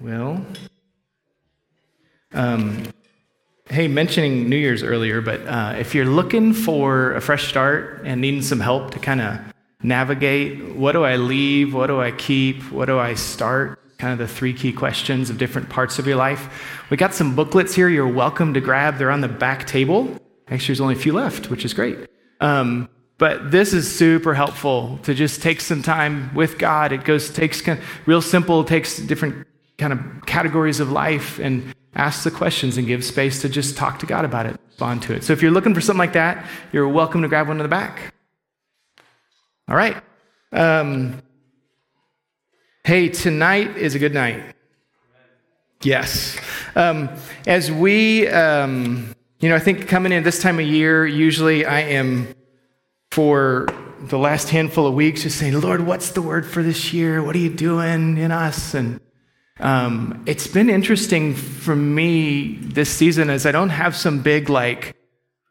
[0.00, 0.44] Well,
[2.34, 2.82] um,
[3.68, 8.20] hey, mentioning New Year's earlier, but uh, if you're looking for a fresh start and
[8.20, 9.38] needing some help to kind of
[9.82, 14.18] navigate what do I leave, what do I keep, what do I start, kind of
[14.18, 17.88] the three key questions of different parts of your life, we got some booklets here
[17.88, 18.98] you're welcome to grab.
[18.98, 20.16] They're on the back table.
[20.48, 21.98] Actually, there's only a few left, which is great.
[22.40, 22.88] Um,
[23.18, 26.90] but this is super helpful to just take some time with God.
[26.90, 27.62] It goes takes
[28.04, 29.46] real simple, takes different
[29.78, 33.98] kind of categories of life and ask the questions and give space to just talk
[33.98, 35.24] to God about it, respond to it.
[35.24, 37.68] So if you're looking for something like that, you're welcome to grab one in the
[37.68, 38.14] back.
[39.68, 39.96] All right.
[40.52, 41.22] Um,
[42.84, 44.54] hey, tonight is a good night.
[45.82, 46.38] Yes.
[46.76, 47.10] Um,
[47.46, 51.80] as we, um, you know, I think coming in this time of year, usually I
[51.80, 52.34] am
[53.10, 53.66] for
[54.00, 57.22] the last handful of weeks just saying, Lord, what's the word for this year?
[57.22, 58.74] What are you doing in us?
[58.74, 59.00] And
[59.60, 64.96] um, it's been interesting for me this season as I don't have some big like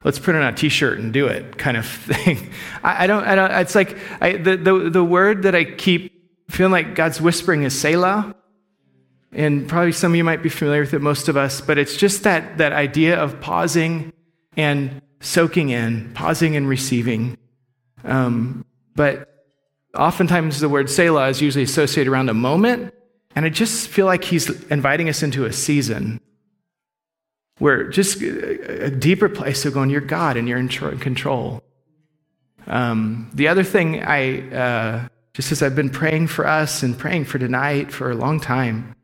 [0.04, 2.52] let's put it on a t-shirt and do it kind of thing.
[2.84, 3.24] I, I don't.
[3.24, 3.52] I don't.
[3.52, 6.12] It's like I, the, the the word that I keep
[6.52, 8.36] feeling like God's whispering is Selah.
[9.32, 11.96] And probably some of you might be familiar with it, most of us, but it's
[11.96, 14.12] just that, that idea of pausing
[14.58, 17.38] and soaking in, pausing and receiving.
[18.04, 19.46] Um, but
[19.96, 22.94] oftentimes the word Selah is usually associated around a moment
[23.36, 26.20] and I just feel like he's inviting us into a season
[27.60, 31.64] where just a deeper place of going, you're God and you're in control.
[32.68, 37.26] Um, the other thing I, uh, just as I've been praying for us and praying
[37.26, 38.96] for tonight for a long time,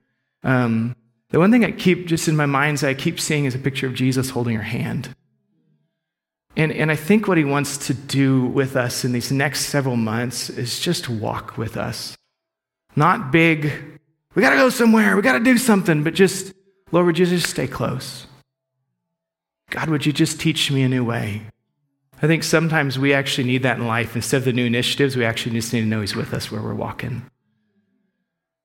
[0.44, 0.96] um,
[1.30, 3.86] the one thing I keep just in my mind's I keep seeing is a picture
[3.86, 5.16] of Jesus holding her hand.
[6.56, 9.98] And, and I think what he wants to do with us in these next several
[9.98, 12.18] months is just walk with us.
[12.96, 13.97] Not big
[14.38, 15.16] we got to go somewhere.
[15.16, 16.04] We got to do something.
[16.04, 16.54] But just,
[16.92, 18.28] Lord, would you just stay close?
[19.72, 21.42] God, would you just teach me a new way?
[22.22, 24.16] I think sometimes we actually need that in life.
[24.16, 26.62] Instead of the new initiatives, we actually just need to know He's with us where
[26.62, 27.24] we're walking.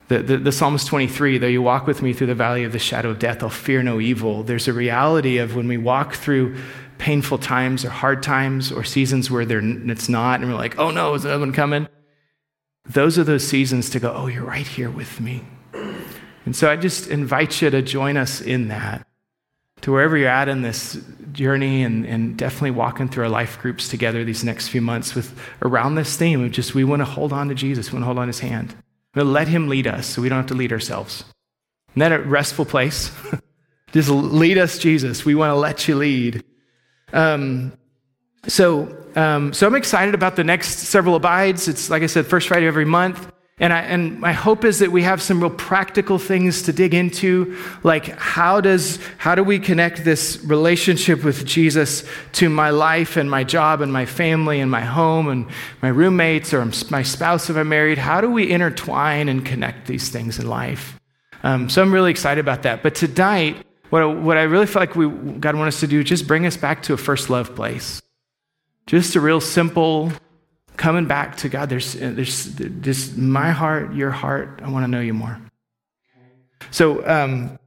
[0.08, 2.78] The, the, the Psalms 23, though you walk with me through the valley of the
[2.78, 4.42] shadow of death, I'll fear no evil.
[4.42, 6.54] There's a reality of when we walk through
[6.98, 10.90] painful times or hard times or seasons where there, it's not, and we're like, oh
[10.90, 11.88] no, is another one coming?
[12.84, 15.42] Those are those seasons to go, oh, you're right here with me.
[16.44, 19.06] And so I just invite you to join us in that,
[19.82, 20.98] to wherever you're at in this
[21.32, 25.38] journey, and, and definitely walking through our life groups together these next few months with
[25.62, 28.06] around this theme of just we want to hold on to Jesus, we want to
[28.06, 28.74] hold on his hand.
[29.14, 31.24] We let him lead us so we don't have to lead ourselves.
[31.90, 33.10] Isn't that a restful place?
[33.92, 35.24] just lead us, Jesus.
[35.24, 36.42] We want to let you lead.
[37.12, 37.72] Um,
[38.46, 41.68] so, um, so I'm excited about the next several abides.
[41.68, 43.30] It's like I said, first Friday every month.
[43.62, 46.94] And, I, and my hope is that we have some real practical things to dig
[46.94, 53.16] into, like how, does, how do we connect this relationship with Jesus to my life
[53.16, 55.46] and my job and my family and my home and
[55.80, 57.98] my roommates or my spouse if I'm married?
[57.98, 60.98] How do we intertwine and connect these things in life?
[61.44, 62.82] Um, so I'm really excited about that.
[62.82, 66.00] But tonight, what I, what I really feel like we, God wants us to do
[66.00, 68.02] is just bring us back to a first love place.
[68.88, 70.10] Just a real simple,
[70.76, 71.68] coming back to God.
[71.68, 72.46] There's, there's
[72.80, 74.60] just my heart, your heart.
[74.62, 75.38] I want to know you more.
[76.70, 77.58] So um,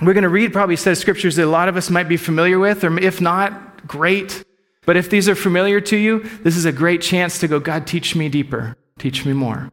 [0.00, 2.08] we're going to read probably a set of scriptures that a lot of us might
[2.08, 4.44] be familiar with, or if not, great.
[4.86, 7.86] But if these are familiar to you, this is a great chance to go, God,
[7.86, 9.70] teach me deeper, teach me more.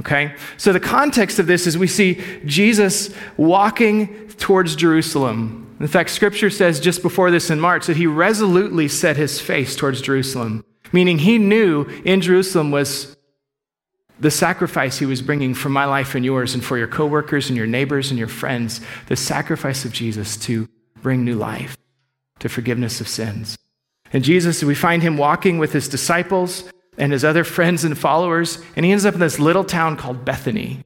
[0.00, 0.34] Okay?
[0.56, 5.76] So the context of this is we see Jesus walking towards Jerusalem.
[5.78, 9.76] In fact, scripture says just before this in Mark that he resolutely set his face
[9.76, 13.16] towards Jerusalem meaning he knew in Jerusalem was
[14.18, 17.56] the sacrifice he was bringing for my life and yours and for your coworkers and
[17.56, 20.68] your neighbors and your friends, the sacrifice of Jesus to
[21.02, 21.76] bring new life,
[22.38, 23.56] to forgiveness of sins.
[24.12, 26.64] And Jesus, we find him walking with his disciples
[26.98, 30.24] and his other friends and followers, and he ends up in this little town called
[30.24, 30.84] Bethany.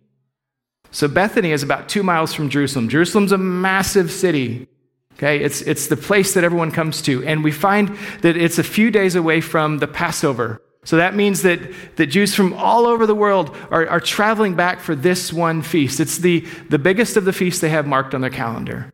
[0.92, 2.88] So Bethany is about two miles from Jerusalem.
[2.88, 4.68] Jerusalem's a massive city.
[5.16, 7.24] Okay, it's, it's the place that everyone comes to.
[7.24, 10.60] And we find that it's a few days away from the Passover.
[10.84, 11.60] So that means that,
[11.96, 16.00] that Jews from all over the world are, are traveling back for this one feast.
[16.00, 18.92] It's the, the biggest of the feasts they have marked on their calendar.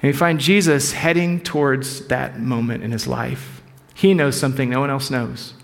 [0.00, 3.62] And we find Jesus heading towards that moment in his life.
[3.94, 5.54] He knows something no one else knows.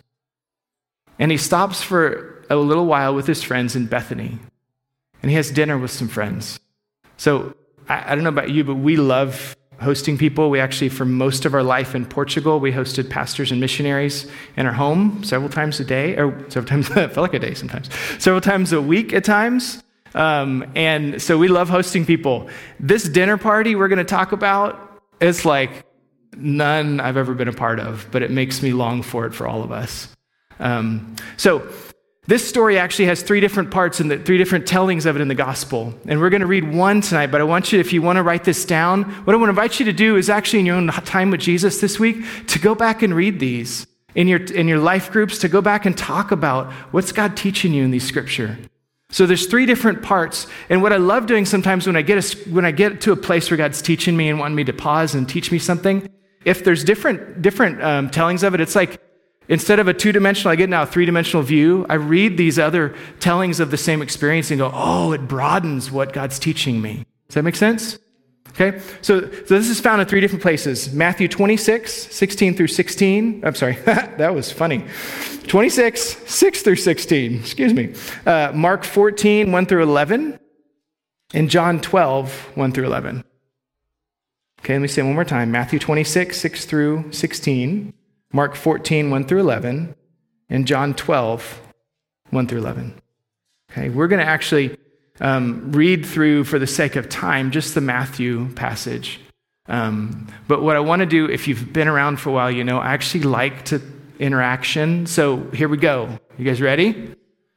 [1.19, 4.39] And he stops for a little while with his friends in Bethany.
[5.23, 6.61] And he has dinner with some friends.
[7.17, 7.57] So
[7.89, 10.51] I, I don't know about you, but we love hosting people.
[10.51, 14.67] We actually, for most of our life in Portugal, we hosted pastors and missionaries in
[14.67, 17.89] our home several times a day, or several times, felt like a day sometimes,
[18.19, 19.83] several times a week at times.
[20.15, 22.49] Um, and so we love hosting people.
[22.81, 25.85] This dinner party we're going to talk about, it's like
[26.37, 29.47] none I've ever been a part of, but it makes me long for it for
[29.47, 30.09] all of us.
[30.61, 31.69] Um, so
[32.29, 35.35] this story actually has three different parts and three different tellings of it in the
[35.35, 35.95] gospel.
[36.07, 38.23] And we're going to read one tonight, but I want you, if you want to
[38.23, 40.77] write this down, what I want to invite you to do is actually in your
[40.77, 44.69] own time with Jesus this week to go back and read these in your, in
[44.69, 48.07] your life groups, to go back and talk about what's God teaching you in these
[48.07, 48.59] scripture.
[49.09, 50.47] So there's three different parts.
[50.69, 53.17] And what I love doing sometimes when I get, a, when I get to a
[53.17, 56.07] place where God's teaching me and wanting me to pause and teach me something,
[56.45, 59.01] if there's different, different um, tellings of it, it's like
[59.49, 61.87] instead of a two dimensional, I get now a three dimensional view.
[61.89, 66.13] I read these other tellings of the same experience and go, oh, it broadens what
[66.13, 67.05] God's teaching me.
[67.29, 67.99] Does that make sense?
[68.61, 73.43] Okay, so, so this is found in three different places Matthew 26, 16 through 16.
[73.45, 74.85] I'm sorry, that was funny.
[75.47, 77.95] 26, 6 through 16, excuse me.
[78.27, 80.39] Uh, Mark 14, 1 through 11,
[81.35, 83.25] and John 12, 1 through 11.
[84.61, 87.95] Okay, let me say it one more time Matthew 26, 6 through 16,
[88.33, 89.95] Mark 14, 1 through 11,
[90.51, 91.61] and John 12,
[92.31, 93.01] 1 through 11.
[93.71, 94.77] Okay, we're going to actually
[95.21, 99.21] um, read through, for the sake of time, just the Matthew passage.
[99.67, 102.65] Um, but what I want to do, if you've been around for a while, you
[102.65, 103.81] know, I actually like to
[104.19, 105.07] interaction.
[105.07, 106.19] So here we go.
[106.39, 107.15] You guys ready?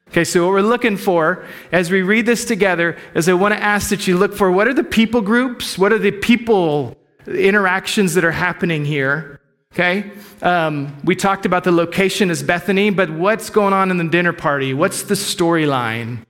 [0.09, 3.63] Okay, so what we're looking for as we read this together is I want to
[3.63, 5.77] ask that you look for what are the people groups?
[5.77, 9.40] What are the people interactions that are happening here?
[9.73, 14.03] Okay, um, we talked about the location as Bethany, but what's going on in the
[14.03, 14.73] dinner party?
[14.73, 16.25] What's the storyline?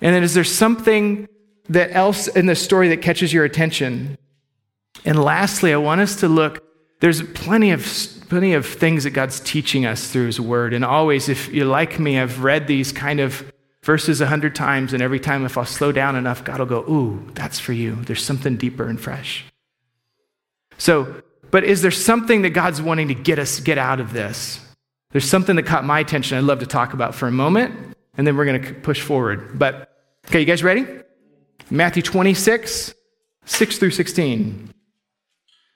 [0.00, 1.28] And then is there something
[1.68, 4.16] that else in the story that catches your attention?
[5.04, 6.62] And lastly, I want us to look.
[7.00, 7.84] There's plenty of
[8.28, 11.98] plenty of things that God's teaching us through His Word, and always, if you're like
[11.98, 15.64] me, I've read these kind of verses a hundred times, and every time, if I'll
[15.64, 19.46] slow down enough, God will go, "Ooh, that's for you." There's something deeper and fresh.
[20.78, 24.60] So, but is there something that God's wanting to get us get out of this?
[25.10, 26.38] There's something that caught my attention.
[26.38, 29.58] I'd love to talk about for a moment, and then we're going to push forward.
[29.58, 29.90] But
[30.30, 30.86] Okay, you guys ready?
[31.70, 32.94] Matthew 26,
[33.44, 34.72] 6 through 16.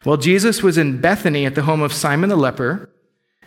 [0.04, 2.88] While Jesus was in Bethany at the home of Simon the leper,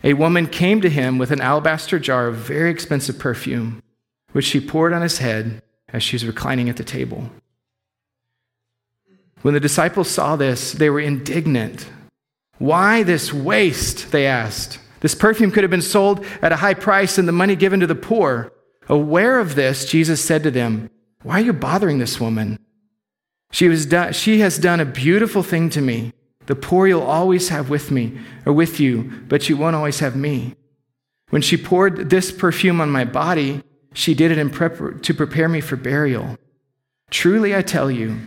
[0.04, 3.82] a woman came to him with an alabaster jar of very expensive perfume,
[4.32, 7.30] which she poured on his head as she was reclining at the table.
[9.40, 11.88] When the disciples saw this, they were indignant.
[12.58, 14.10] Why this waste?
[14.10, 14.78] They asked.
[15.00, 17.86] This perfume could have been sold at a high price and the money given to
[17.86, 18.52] the poor.
[18.88, 20.90] Aware of this, Jesus said to them,
[21.22, 22.58] Why are you bothering this woman?
[23.52, 26.12] She, was do- she has done a beautiful thing to me.
[26.46, 30.16] The poor you'll always have with me or with you, but you won't always have
[30.16, 30.54] me.
[31.30, 33.62] When she poured this perfume on my body,
[33.92, 36.38] she did it in prep- to prepare me for burial.
[37.10, 38.26] Truly, I tell you,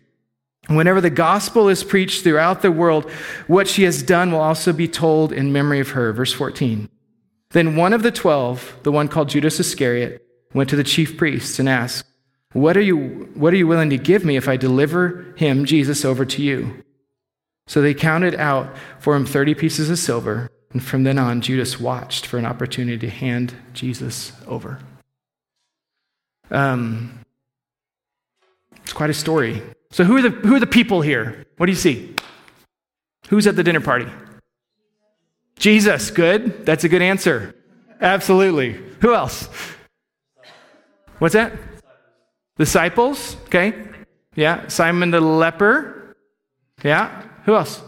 [0.76, 3.10] whenever the gospel is preached throughout the world,
[3.48, 6.14] what she has done will also be told in memory of her.
[6.14, 6.90] Verse 14.
[7.52, 11.60] Then one of the twelve, the one called Judas Iscariot, went to the chief priests
[11.60, 12.06] and asked,
[12.54, 16.04] what are, you, what are you willing to give me if I deliver him, Jesus,
[16.04, 16.84] over to you?
[17.68, 20.50] So they counted out for him 30 pieces of silver.
[20.74, 24.80] And from then on, Judas watched for an opportunity to hand Jesus over.
[26.50, 27.20] Um,
[28.84, 29.62] it's quite a story.
[29.92, 31.46] So, who are, the, who are the people here?
[31.58, 32.16] What do you see?
[33.28, 34.08] Who's at the dinner party?
[35.58, 36.10] Jesus.
[36.12, 36.66] Good.
[36.66, 37.54] That's a good answer.
[38.00, 38.74] Absolutely.
[39.02, 39.48] Who else?
[41.20, 41.54] What's that?
[42.58, 43.36] Disciples.
[43.44, 43.74] Okay.
[44.36, 44.68] Yeah.
[44.68, 46.16] Simon the leper.
[46.84, 47.24] Yeah.
[47.46, 47.82] Who else?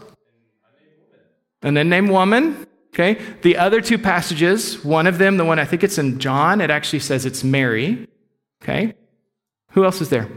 [1.62, 2.66] And then name woman.
[2.94, 3.20] Okay.
[3.42, 6.70] The other two passages, one of them, the one I think it's in John, it
[6.70, 8.06] actually says it's Mary.
[8.62, 8.94] Okay.
[9.70, 10.28] Who else is there?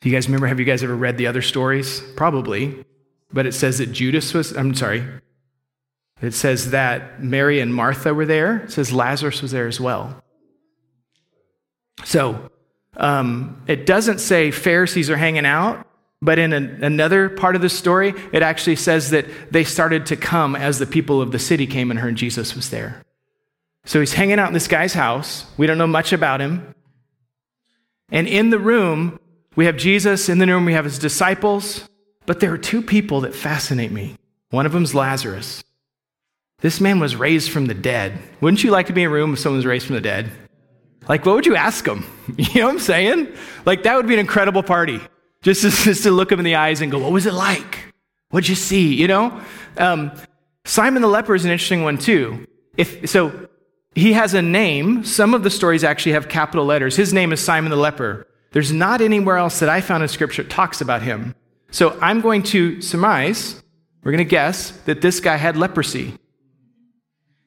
[0.00, 0.46] Do you guys remember?
[0.46, 2.00] Have you guys ever read the other stories?
[2.16, 2.84] Probably.
[3.32, 5.04] But it says that Judas was, I'm sorry,
[6.20, 8.58] it says that Mary and Martha were there.
[8.58, 10.22] It says Lazarus was there as well.
[12.04, 12.50] So
[12.96, 15.86] um, it doesn't say Pharisees are hanging out,
[16.20, 20.16] but in an, another part of the story, it actually says that they started to
[20.16, 23.02] come as the people of the city came and heard Jesus was there.
[23.84, 25.46] So he's hanging out in this guy's house.
[25.56, 26.74] We don't know much about him.
[28.10, 29.19] And in the room,
[29.56, 30.28] we have Jesus.
[30.28, 31.88] In the room, we have his disciples.
[32.26, 34.16] But there are two people that fascinate me.
[34.50, 35.64] One of them's Lazarus.
[36.60, 38.18] This man was raised from the dead.
[38.40, 40.30] Wouldn't you like to be in a room if someone was raised from the dead?
[41.08, 42.04] Like, what would you ask them?
[42.36, 43.34] You know what I'm saying?
[43.66, 45.00] Like, that would be an incredible party.
[45.42, 47.92] Just to, just to look him in the eyes and go, what was it like?
[48.30, 48.94] What'd you see?
[48.94, 49.40] You know?
[49.76, 50.12] Um,
[50.64, 52.46] Simon the leper is an interesting one, too.
[52.76, 53.48] If, so,
[53.94, 55.02] he has a name.
[55.04, 56.94] Some of the stories actually have capital letters.
[56.94, 58.26] His name is Simon the leper.
[58.52, 61.34] There's not anywhere else that I found in Scripture that talks about him.
[61.70, 63.62] So I'm going to surmise,
[64.02, 66.14] we're going to guess, that this guy had leprosy.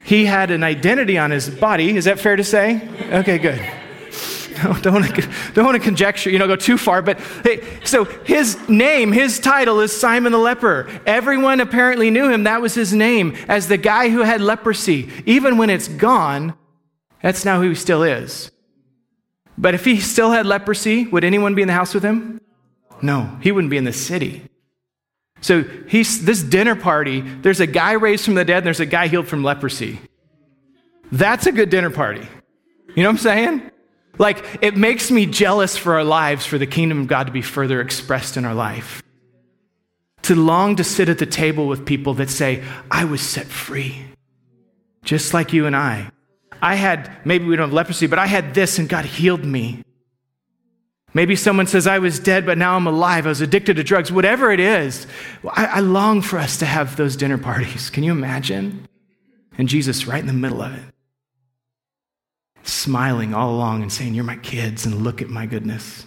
[0.01, 1.95] He had an identity on his body.
[1.95, 2.87] Is that fair to say?
[3.11, 3.59] Okay, good.
[4.81, 7.01] don't want to don't want to conjecture, you know, go too far.
[7.01, 10.89] But hey, so his name, his title is Simon the leper.
[11.05, 12.43] Everyone apparently knew him.
[12.43, 15.09] That was his name as the guy who had leprosy.
[15.25, 16.53] Even when it's gone,
[17.21, 18.51] that's now who he still is.
[19.57, 22.41] But if he still had leprosy, would anyone be in the house with him?
[23.01, 24.43] No, he wouldn't be in the city.
[25.41, 27.21] So he's this dinner party.
[27.21, 28.57] There's a guy raised from the dead.
[28.57, 29.99] And there's a guy healed from leprosy.
[31.11, 32.25] That's a good dinner party.
[32.95, 33.71] You know what I'm saying?
[34.17, 37.41] Like, it makes me jealous for our lives, for the kingdom of God to be
[37.41, 39.03] further expressed in our life.
[40.23, 44.05] To long to sit at the table with people that say, I was set free,
[45.03, 46.11] just like you and I.
[46.63, 49.83] I had, maybe we don't have leprosy, but I had this and God healed me.
[51.13, 53.27] Maybe someone says, I was dead, but now I'm alive.
[53.27, 54.11] I was addicted to drugs.
[54.11, 55.05] Whatever it is,
[55.51, 57.91] I, I long for us to have those dinner parties.
[57.91, 58.87] Can you imagine?
[59.59, 60.93] And Jesus right in the middle of it
[62.63, 66.05] smiling all along and saying, You're my kids, and look at my goodness.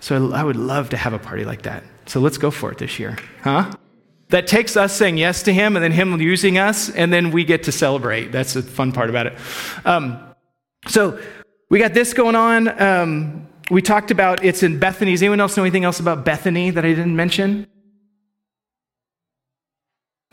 [0.00, 1.84] So I would love to have a party like that.
[2.06, 3.72] So let's go for it this year, huh?
[4.30, 7.44] That takes us saying yes to Him and then Him using us, and then we
[7.44, 8.30] get to celebrate.
[8.30, 9.38] That's the fun part about it.
[9.84, 10.18] Um,
[10.86, 11.18] so
[11.70, 12.80] we got this going on.
[12.80, 15.12] Um, we talked about it's in Bethany.
[15.12, 17.66] Does anyone else know anything else about Bethany that I didn't mention?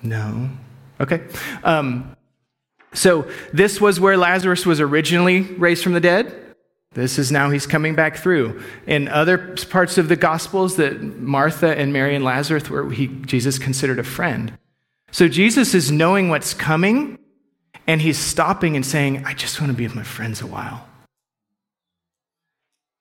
[0.01, 0.49] No.
[0.99, 1.23] Okay.
[1.63, 2.15] Um,
[2.93, 6.44] so, this was where Lazarus was originally raised from the dead.
[6.95, 8.63] This is now he's coming back through.
[8.87, 9.37] In other
[9.69, 14.03] parts of the Gospels, that Martha and Mary and Lazarus were he, Jesus considered a
[14.03, 14.57] friend.
[15.11, 17.19] So, Jesus is knowing what's coming,
[17.85, 20.87] and he's stopping and saying, I just want to be with my friends a while.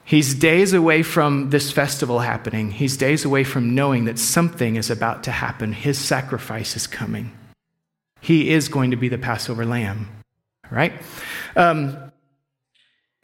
[0.04, 2.72] He's days away from this festival happening.
[2.72, 5.72] He's days away from knowing that something is about to happen.
[5.72, 7.32] His sacrifice is coming.
[8.20, 10.08] He is going to be the Passover lamb,
[10.70, 10.92] right?
[11.56, 12.12] Um,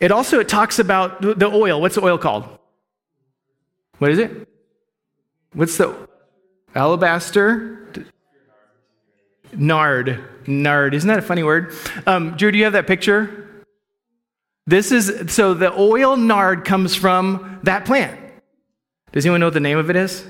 [0.00, 1.80] it also it talks about the oil.
[1.80, 2.44] What's the oil called?
[3.98, 4.48] What is it?
[5.52, 6.08] What's the
[6.74, 7.92] alabaster?
[9.52, 10.24] Nard.
[10.46, 10.94] Nard.
[10.94, 11.74] Isn't that a funny word?
[12.06, 13.64] Um, Drew, do you have that picture?
[14.66, 18.18] This is so the oil nard comes from that plant.
[19.12, 20.24] Does anyone know what the name of it is?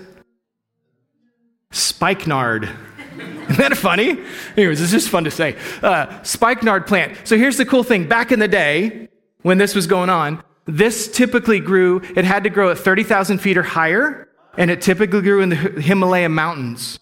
[1.70, 2.64] Spikenard.
[3.18, 4.18] Isn't that funny?
[4.56, 5.56] Anyways, it's just fun to say.
[5.82, 7.18] Uh, spikenard plant.
[7.24, 8.08] So here's the cool thing.
[8.08, 9.09] Back in the day,
[9.42, 13.56] when this was going on, this typically grew, it had to grow at 30,000 feet
[13.56, 16.98] or higher, and it typically grew in the Himalaya mountains,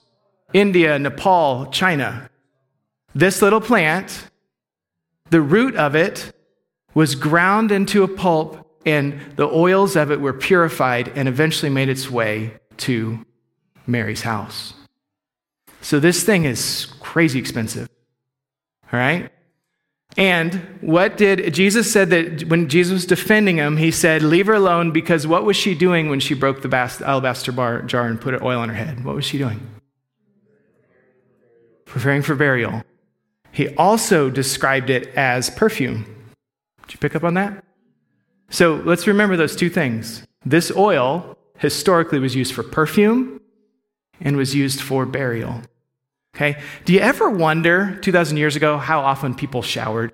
[0.53, 2.31] India, Nepal, China.
[3.15, 4.29] This little plant,
[5.31, 6.33] the root of it
[6.95, 11.89] was ground into a pulp, and the oils of it were purified and eventually made
[11.89, 13.25] its way to
[13.87, 14.75] Mary's house.
[15.81, 17.89] So this thing is crazy expensive.
[18.93, 19.31] All right?
[20.17, 24.55] And what did Jesus said that when Jesus was defending him, he said, Leave her
[24.55, 28.41] alone because what was she doing when she broke the alabaster bar, jar and put
[28.43, 29.05] oil on her head?
[29.05, 29.61] What was she doing?
[31.85, 32.83] Preparing for burial.
[33.53, 36.05] He also described it as perfume.
[36.83, 37.65] Did you pick up on that?
[38.51, 40.27] So let's remember those two things.
[40.45, 43.41] This oil historically was used for perfume
[44.21, 45.63] and was used for burial.
[46.39, 46.57] Okay?
[46.85, 50.13] Do you ever wonder, 2,000 years ago, how often people showered?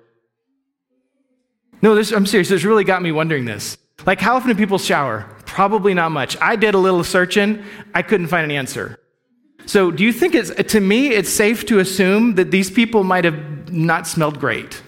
[1.83, 2.49] No, this, I'm serious.
[2.49, 3.77] This really got me wondering this.
[4.07, 5.29] Like, how often do people shower?
[5.45, 6.35] Probably not much.
[6.41, 7.63] I did a little searching,
[7.93, 8.99] I couldn't find an answer.
[9.67, 13.23] So, do you think it's, to me, it's safe to assume that these people might
[13.23, 14.81] have not smelled great?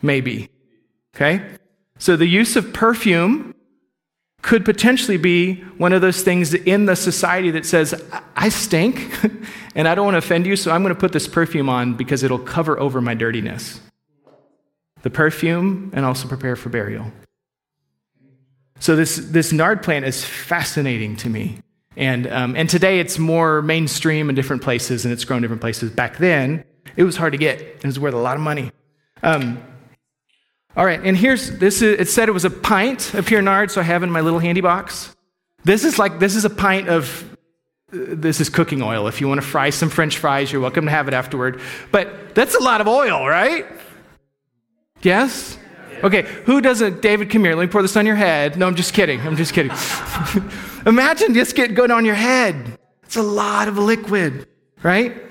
[0.00, 0.48] Maybe.
[1.14, 1.44] Okay?
[1.98, 3.53] So, the use of perfume
[4.44, 7.94] could potentially be one of those things in the society that says,
[8.36, 9.10] I stink
[9.74, 11.94] and I don't want to offend you, so I'm going to put this perfume on
[11.94, 13.80] because it'll cover over my dirtiness.
[15.00, 17.10] The perfume and also prepare for burial.
[18.80, 21.60] So, this, this nard plant is fascinating to me.
[21.96, 25.90] And, um, and today it's more mainstream in different places and it's grown different places.
[25.90, 26.64] Back then,
[26.96, 28.72] it was hard to get, it was worth a lot of money.
[29.22, 29.62] Um,
[30.76, 31.82] all right, and here's this.
[31.82, 34.20] Is, it said it was a pint of pure nard, so I have in my
[34.20, 35.14] little handy box.
[35.64, 37.36] This is like this is a pint of
[37.90, 39.06] this is cooking oil.
[39.06, 41.60] If you want to fry some French fries, you're welcome to have it afterward.
[41.92, 43.66] But that's a lot of oil, right?
[45.02, 45.58] Yes.
[46.02, 47.00] Okay, who doesn't?
[47.00, 47.54] David, come here.
[47.54, 48.58] Let me pour this on your head.
[48.58, 49.20] No, I'm just kidding.
[49.20, 49.72] I'm just kidding.
[50.86, 52.78] Imagine this get going on your head.
[53.04, 54.48] It's a lot of liquid,
[54.82, 55.22] right?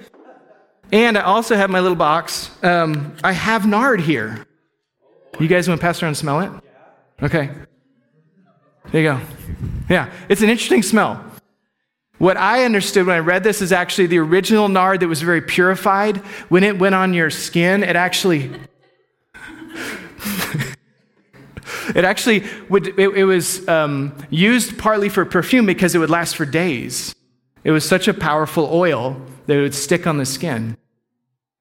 [0.91, 2.50] And I also have my little box.
[2.63, 4.45] Um, I have nard here.
[5.40, 6.52] You guys want to pass around and smell it?
[7.22, 7.50] Okay.
[8.92, 9.20] There you go.
[9.90, 11.24] Yeah, it's an interesting smell.
[12.20, 15.42] What I understood when I read this is actually the original nard that was very
[15.42, 16.18] purified.
[16.50, 18.52] When it went on your skin, it actually.
[21.96, 26.36] it actually would, it, it was um, used partly for perfume because it would last
[26.36, 27.16] for days.
[27.63, 30.78] It was such a powerful oil that it would stick on the skin.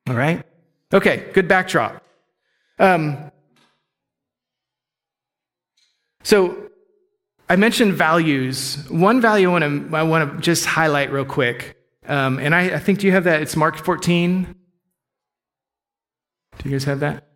[0.08, 0.44] All right?
[0.92, 2.02] Okay, good backdrop.
[2.78, 3.30] Um,
[6.22, 6.70] so
[7.48, 8.78] I mentioned values.
[8.88, 11.76] One value I want to, I want to just highlight real quick.
[12.06, 13.42] Um, and I, I think, do you have that?
[13.42, 14.54] It's Mark 14.
[16.58, 17.28] Do you guys have that?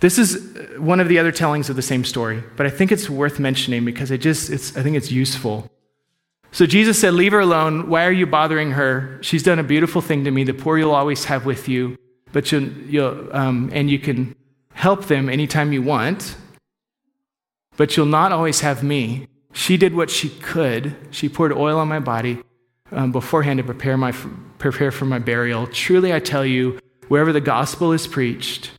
[0.00, 3.08] This is one of the other tellings of the same story, but I think it's
[3.08, 5.70] worth mentioning because it just, it's, I think it's useful.
[6.52, 7.88] So Jesus said, Leave her alone.
[7.88, 9.18] Why are you bothering her?
[9.22, 10.44] She's done a beautiful thing to me.
[10.44, 11.96] The poor you'll always have with you,
[12.32, 14.34] but you'll, you'll um, and you can
[14.76, 16.36] help them anytime you want,
[17.78, 19.26] but you'll not always have me.
[19.54, 20.94] She did what she could.
[21.10, 22.42] She poured oil on my body
[22.92, 24.12] um, beforehand to prepare, my,
[24.58, 25.66] prepare for my burial.
[25.66, 26.78] Truly, I tell you,
[27.08, 28.70] wherever the gospel is preached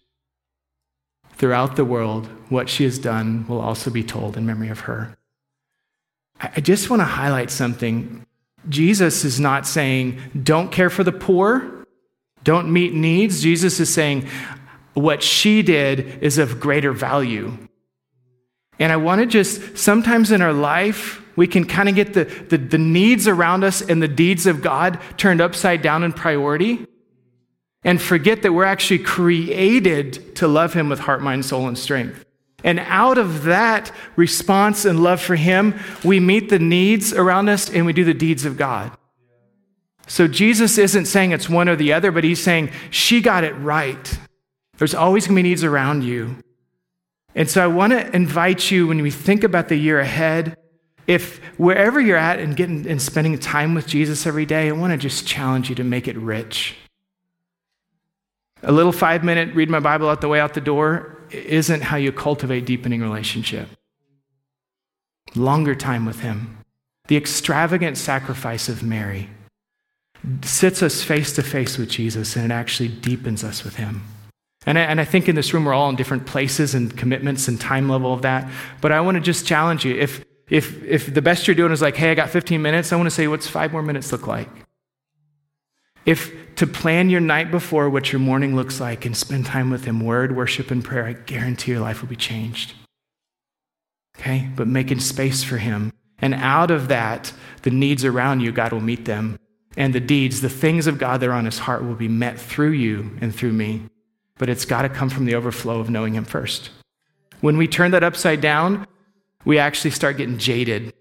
[1.33, 5.17] throughout the world, what she has done will also be told in memory of her.
[6.39, 8.23] I just want to highlight something.
[8.69, 11.85] Jesus is not saying, don't care for the poor,
[12.43, 13.41] don't meet needs.
[13.41, 14.27] Jesus is saying,
[14.97, 17.57] what she did is of greater value.
[18.79, 22.25] And I want to just, sometimes in our life, we can kind of get the,
[22.25, 26.85] the, the, needs around us and the deeds of God turned upside down in priority
[27.83, 32.25] and forget that we're actually created to love Him with heart, mind, soul, and strength.
[32.63, 37.69] And out of that response and love for Him, we meet the needs around us
[37.69, 38.91] and we do the deeds of God.
[40.07, 43.53] So Jesus isn't saying it's one or the other, but He's saying she got it
[43.53, 44.17] right.
[44.77, 46.37] There's always going to be needs around you.
[47.35, 50.57] And so I want to invite you when we think about the year ahead,
[51.05, 54.91] if wherever you're at and getting and spending time with Jesus every day, I want
[54.91, 56.75] to just challenge you to make it rich.
[58.63, 61.97] A little five minute read my Bible out the way out the door isn't how
[61.97, 63.69] you cultivate deepening relationship.
[65.35, 66.57] Longer time with Him.
[67.07, 69.29] The extravagant sacrifice of Mary
[70.41, 74.03] sits us face to face with Jesus and it actually deepens us with Him.
[74.67, 77.47] And I, and I think in this room, we're all in different places and commitments
[77.47, 78.51] and time level of that.
[78.81, 79.95] But I want to just challenge you.
[79.95, 82.97] If, if, if the best you're doing is like, hey, I got 15 minutes, I
[82.97, 84.49] want to say, what's five more minutes look like?
[86.05, 89.85] If to plan your night before what your morning looks like and spend time with
[89.85, 92.73] Him, word, worship, and prayer, I guarantee your life will be changed.
[94.19, 94.49] Okay?
[94.53, 95.93] But making space for Him.
[96.19, 99.39] And out of that, the needs around you, God will meet them.
[99.77, 102.37] And the deeds, the things of God that are on His heart will be met
[102.37, 103.83] through you and through me
[104.37, 106.69] but it's got to come from the overflow of knowing Him first.
[107.41, 108.87] When we turn that upside down,
[109.45, 110.93] we actually start getting jaded.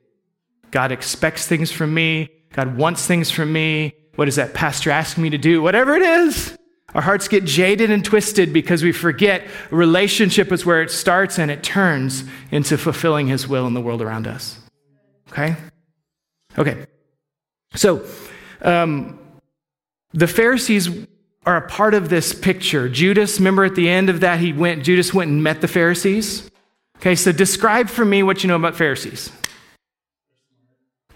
[0.71, 2.29] God expects things from me.
[2.53, 3.95] God wants things from me.
[4.17, 5.63] What is that pastor asking me to do?
[5.63, 6.57] Whatever it is.
[6.95, 11.51] Our hearts get jaded and twisted because we forget relationship is where it starts and
[11.51, 14.59] it turns into fulfilling His will in the world around us.
[15.31, 15.57] Okay?
[16.57, 16.87] Okay.
[17.75, 18.07] So,
[18.63, 19.19] um,
[20.13, 20.89] the Pharisees
[21.47, 22.89] are a part of this picture.
[22.89, 26.51] Judas, remember at the end of that, he went, Judas went and met the Pharisees.
[26.99, 29.31] Okay, so describe for me what you know about Pharisees.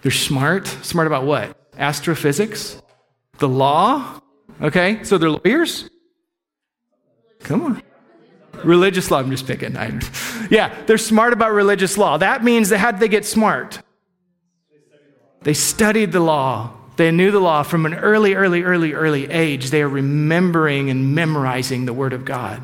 [0.01, 0.67] They're smart.
[0.67, 1.57] Smart about what?
[1.77, 2.81] Astrophysics?
[3.39, 4.21] The law?
[4.61, 5.89] Okay, so they're lawyers?
[7.41, 7.83] Come on.
[8.63, 9.75] Religious law, I'm just picking.
[9.75, 9.99] I,
[10.49, 12.17] yeah, they're smart about religious law.
[12.17, 13.81] That means that how did they get smart?
[15.41, 16.73] They studied the law.
[16.97, 19.69] They knew the law from an early, early, early, early age.
[19.69, 22.61] They are remembering and memorizing the Word of God.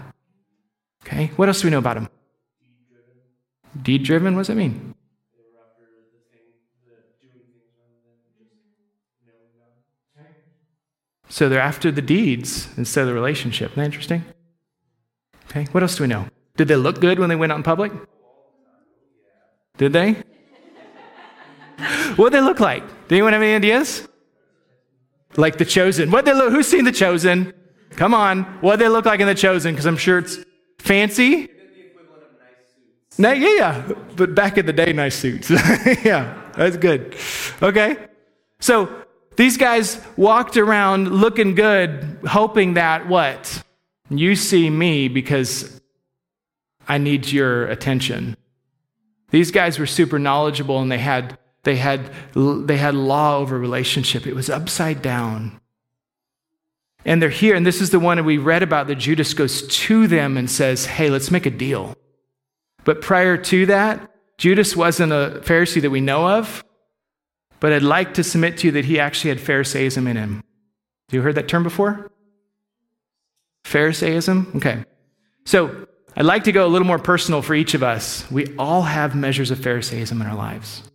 [1.06, 2.10] Okay, what else do we know about them?
[3.82, 4.94] Deed driven, what does that mean?
[11.30, 13.72] So they're after the deeds instead of the relationship.
[13.72, 14.24] Isn't that interesting?
[15.50, 16.28] Okay, what else do we know?
[16.56, 17.92] Did they look good when they went out in public?
[19.78, 20.14] Did they?
[22.16, 22.84] what did they look like?
[23.08, 24.08] Did anyone have any ideas?
[25.38, 26.12] Like the chosen.
[26.12, 27.54] What they look, who's seen the chosen?
[27.92, 28.44] Come on.
[28.62, 29.74] What they look like in the chosen?
[29.74, 30.40] Because I'm sure it's
[30.80, 31.50] fancy.
[33.20, 33.92] No, yeah, yeah.
[34.16, 35.50] But back in the day, nice suits.
[36.04, 37.16] yeah, that's good.
[37.62, 37.98] Okay.
[38.60, 39.06] So
[39.38, 43.64] these guys walked around looking good, hoping that what?
[44.10, 45.82] You see me because
[46.88, 48.38] I need your attention.
[49.32, 54.26] These guys were super knowledgeable and they had They had, they had law over relationship.
[54.26, 55.60] It was upside down.
[57.04, 59.68] And they're here, and this is the one that we read about that Judas goes
[59.68, 61.94] to them and says, Hey, let's make a deal.
[62.86, 66.64] But prior to that, Judas wasn't a Pharisee that we know of,
[67.60, 70.36] but I'd like to submit to you that he actually had Pharisaism in him.
[71.10, 72.10] Have you heard that term before?
[73.66, 74.54] Pharisaism?
[74.56, 74.86] Okay.
[75.44, 78.24] So I'd like to go a little more personal for each of us.
[78.32, 80.87] We all have measures of Pharisaism in our lives.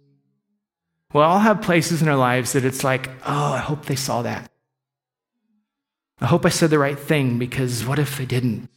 [1.12, 4.22] We all have places in our lives that it's like, oh, I hope they saw
[4.22, 4.50] that.
[6.20, 8.68] I hope I said the right thing because what if they didn't?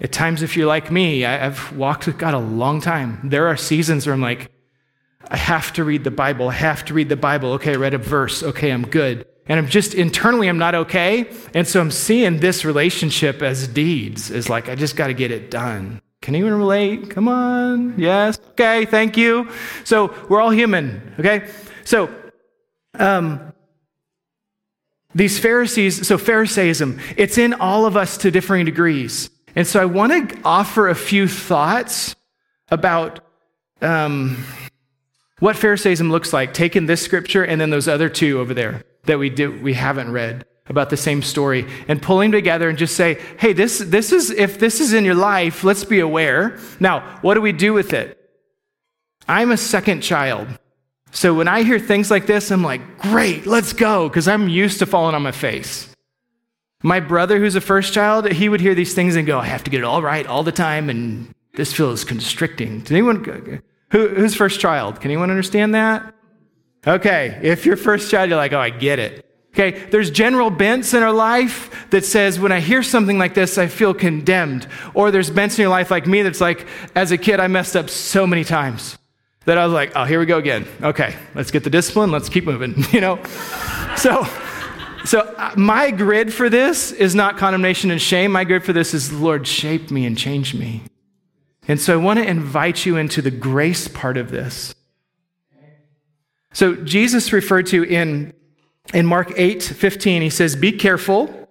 [0.00, 3.18] At times, if you're like me, I've walked with God a long time.
[3.24, 4.50] There are seasons where I'm like,
[5.28, 6.48] I have to read the Bible.
[6.48, 7.52] I have to read the Bible.
[7.54, 8.42] Okay, I read a verse.
[8.42, 9.26] Okay, I'm good.
[9.48, 11.30] And I'm just internally, I'm not okay.
[11.54, 15.30] And so I'm seeing this relationship as deeds, as like, I just got to get
[15.30, 16.00] it done.
[16.26, 17.08] Can anyone relate?
[17.08, 17.94] Come on.
[17.96, 18.40] Yes.
[18.50, 19.48] Okay, thank you.
[19.84, 21.48] So we're all human, okay?
[21.84, 22.12] So,
[22.94, 23.52] um,
[25.14, 29.30] these Pharisees, so Pharisaism, it's in all of us to differing degrees.
[29.54, 32.16] And so I want to offer a few thoughts
[32.72, 33.20] about
[33.80, 34.44] um,
[35.38, 39.20] what Pharisaism looks like, taking this scripture and then those other two over there that
[39.20, 43.20] we, do, we haven't read about the same story and pulling together and just say,
[43.38, 46.58] hey, this, this is, if this is in your life, let's be aware.
[46.80, 48.18] Now, what do we do with it?
[49.28, 50.48] I'm a second child.
[51.10, 54.80] So when I hear things like this, I'm like, great, let's go, because I'm used
[54.80, 55.88] to falling on my face.
[56.82, 59.64] My brother, who's a first child, he would hear these things and go, I have
[59.64, 62.80] to get it all right all the time, and this feels constricting.
[62.80, 65.00] Does anyone, who, who's first child?
[65.00, 66.14] Can anyone understand that?
[66.86, 69.25] Okay, if you're first child, you're like, oh, I get it.
[69.56, 73.56] Okay, there's general bents in our life that says when I hear something like this,
[73.56, 74.68] I feel condemned.
[74.92, 77.74] Or there's bents in your life like me that's like, as a kid, I messed
[77.74, 78.98] up so many times
[79.46, 80.66] that I was like, oh, here we go again.
[80.82, 83.18] Okay, let's get the discipline, let's keep moving, you know?
[83.96, 84.26] so,
[85.06, 88.32] so uh, my grid for this is not condemnation and shame.
[88.32, 90.82] My grid for this is, Lord, shape me and change me.
[91.66, 94.74] And so I want to invite you into the grace part of this.
[96.52, 98.34] So Jesus referred to in,
[98.94, 101.48] in Mark 8, 15, he says, Be careful,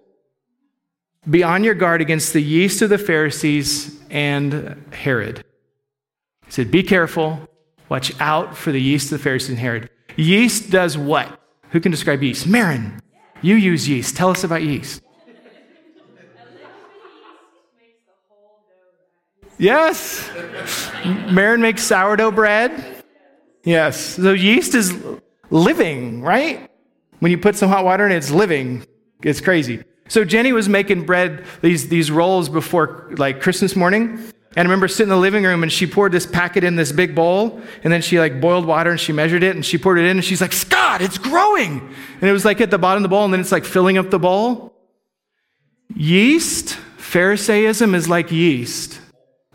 [1.28, 5.44] be on your guard against the yeast of the Pharisees and Herod.
[6.44, 7.48] He said, Be careful,
[7.88, 9.88] Watch out for the yeast of the Pharisees and Herod.
[10.16, 11.40] Yeast does what?
[11.70, 12.46] Who can describe yeast?
[12.46, 13.00] Marin,
[13.42, 14.16] you use yeast.
[14.16, 15.02] Tell us about yeast.
[19.58, 20.30] Yes.
[21.30, 23.04] Marin makes sourdough bread.
[23.64, 24.16] Yes.
[24.16, 24.94] So yeast is
[25.50, 26.70] living, right?
[27.20, 28.84] When you put some hot water in it, it's living.
[29.22, 29.82] It's crazy.
[30.08, 34.18] So Jenny was making bread, these, these rolls before like Christmas morning.
[34.56, 36.92] And I remember sitting in the living room and she poured this packet in this
[36.92, 39.98] big bowl and then she like boiled water and she measured it and she poured
[39.98, 41.80] it in and she's like, Scott, it's growing.
[42.20, 43.98] And it was like at the bottom of the bowl and then it's like filling
[43.98, 44.72] up the bowl.
[45.94, 49.00] Yeast, Pharisaism is like yeast.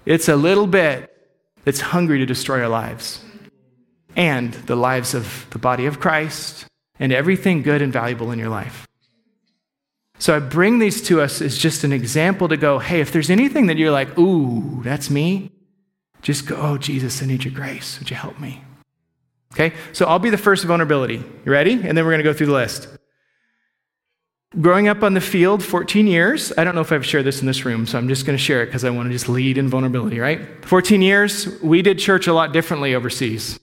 [0.06, 1.12] It's a little bit
[1.63, 3.24] that's hungry to destroy our lives
[4.15, 6.65] and the lives of the body of Christ
[7.01, 8.87] and everything good and valuable in your life.
[10.19, 13.31] So I bring these to us as just an example to go, hey, if there's
[13.31, 15.51] anything that you're like, ooh, that's me,
[16.21, 17.97] just go, oh, Jesus, I need your grace.
[17.97, 18.61] Would you help me?
[19.53, 21.15] Okay, so I'll be the first vulnerability.
[21.15, 21.73] You ready?
[21.73, 22.87] And then we're going to go through the list.
[24.59, 26.53] Growing up on the field, 14 years.
[26.55, 28.43] I don't know if I've shared this in this room, so I'm just going to
[28.43, 30.63] share it because I want to just lead in vulnerability, right?
[30.65, 33.59] 14 years, we did church a lot differently overseas.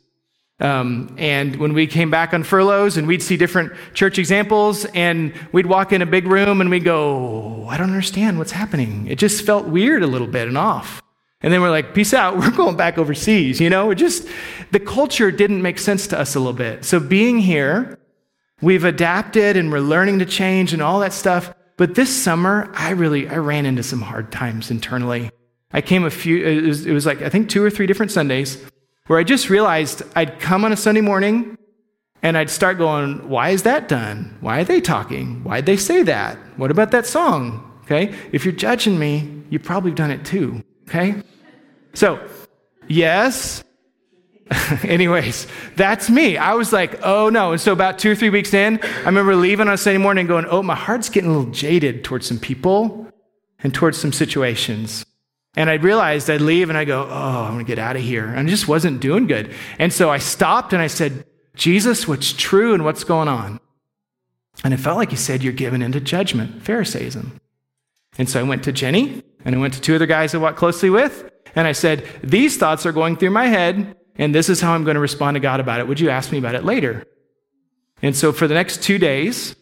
[0.60, 5.32] Um, and when we came back on furloughs and we'd see different church examples and
[5.52, 9.06] we'd walk in a big room and we'd go, I don't understand what's happening.
[9.06, 11.00] It just felt weird a little bit and off.
[11.42, 13.60] And then we're like, peace out, we're going back overseas.
[13.60, 14.26] You know, it just,
[14.72, 16.84] the culture didn't make sense to us a little bit.
[16.84, 17.98] So being here,
[18.60, 21.54] we've adapted and we're learning to change and all that stuff.
[21.76, 25.30] But this summer, I really, I ran into some hard times internally.
[25.70, 28.10] I came a few, it was, it was like, I think two or three different
[28.10, 28.58] Sundays
[29.08, 31.58] where I just realized I'd come on a Sunday morning
[32.22, 34.36] and I'd start going, why is that done?
[34.40, 35.42] Why are they talking?
[35.42, 36.36] Why'd they say that?
[36.56, 37.64] What about that song?
[37.84, 38.14] Okay?
[38.32, 40.62] If you're judging me, you've probably done it too.
[40.88, 41.22] Okay?
[41.94, 42.20] So,
[42.86, 43.64] yes.
[44.82, 46.36] Anyways, that's me.
[46.36, 47.52] I was like, oh no.
[47.52, 50.26] And so, about two or three weeks in, I remember leaving on a Sunday morning
[50.26, 53.06] going, oh, my heart's getting a little jaded towards some people
[53.60, 55.04] and towards some situations.
[55.58, 58.02] And I realized I'd leave and I go, oh, I'm going to get out of
[58.02, 58.24] here.
[58.24, 59.52] And I just wasn't doing good.
[59.80, 61.24] And so I stopped and I said,
[61.56, 63.58] Jesus, what's true and what's going on?
[64.62, 67.40] And it felt like he said, You're given into judgment, Pharisaism.
[68.18, 70.58] And so I went to Jenny and I went to two other guys I walked
[70.58, 71.28] closely with.
[71.56, 73.96] And I said, These thoughts are going through my head.
[74.14, 75.88] and this is how I'm going to respond to God about it.
[75.88, 77.04] Would you ask me about it later?
[78.00, 79.56] And so for the next two days,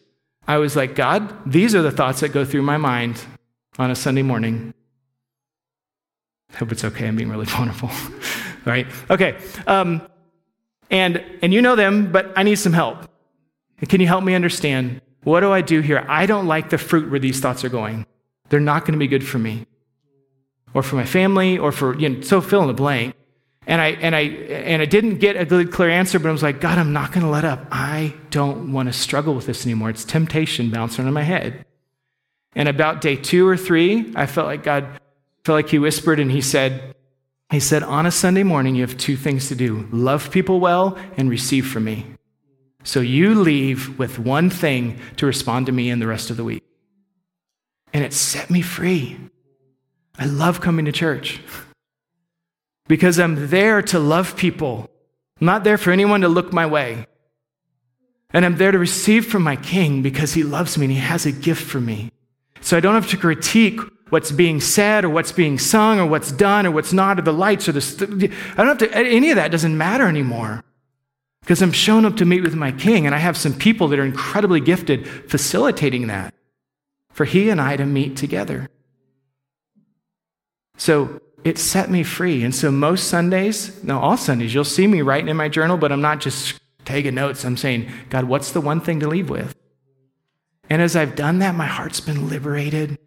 [0.46, 3.24] I was like, God, these are the thoughts that go through my mind
[3.78, 4.74] on a Sunday morning.
[6.56, 7.06] I hope it's okay.
[7.06, 7.90] I'm being really vulnerable.
[8.64, 8.86] right?
[9.10, 9.36] Okay.
[9.66, 10.00] Um,
[10.90, 13.10] and, and you know them, but I need some help.
[13.86, 15.02] Can you help me understand?
[15.22, 16.04] What do I do here?
[16.08, 18.06] I don't like the fruit where these thoughts are going.
[18.48, 19.66] They're not going to be good for me
[20.72, 23.14] or for my family or for, you know, so fill in the blank.
[23.66, 26.42] And I, and I, and I didn't get a good, clear answer, but I was
[26.42, 27.66] like, God, I'm not going to let up.
[27.70, 29.90] I don't want to struggle with this anymore.
[29.90, 31.66] It's temptation bouncing in my head.
[32.54, 34.86] And about day two or three, I felt like God
[35.46, 36.94] felt like He whispered and He said,
[37.50, 40.98] He said, on a Sunday morning, you have two things to do love people well
[41.16, 42.04] and receive from me.
[42.82, 46.44] So you leave with one thing to respond to me in the rest of the
[46.44, 46.64] week.
[47.92, 49.18] And it set me free.
[50.18, 51.40] I love coming to church
[52.88, 54.90] because I'm there to love people.
[55.40, 57.06] I'm not there for anyone to look my way.
[58.30, 61.24] And I'm there to receive from my king because he loves me and he has
[61.24, 62.10] a gift for me.
[62.60, 66.30] So I don't have to critique what's being said or what's being sung or what's
[66.32, 67.80] done or what's not or the lights or the.
[67.80, 70.62] St- I don't have to, any of that doesn't matter anymore
[71.40, 73.98] because I'm shown up to meet with my king and I have some people that
[73.98, 76.34] are incredibly gifted facilitating that
[77.12, 78.68] for he and I to meet together.
[80.76, 82.44] So it set me free.
[82.44, 85.92] And so most Sundays, no, all Sundays, you'll see me writing in my journal, but
[85.92, 87.44] I'm not just taking notes.
[87.44, 89.54] I'm saying, God, what's the one thing to leave with?
[90.68, 92.98] And as I've done that, my heart's been liberated.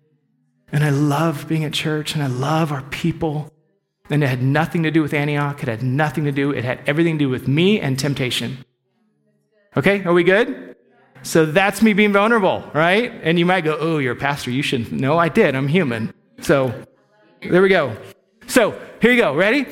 [0.71, 3.51] And I love being at church and I love our people.
[4.09, 5.61] And it had nothing to do with Antioch.
[5.61, 8.65] It had nothing to do, it had everything to do with me and temptation.
[9.77, 10.75] Okay, are we good?
[11.21, 13.11] So that's me being vulnerable, right?
[13.23, 14.51] And you might go, oh, you're a pastor.
[14.51, 14.91] You shouldn't.
[14.91, 15.53] No, I did.
[15.53, 16.13] I'm human.
[16.41, 16.73] So
[17.41, 17.95] there we go.
[18.47, 19.35] So here you go.
[19.35, 19.67] Ready?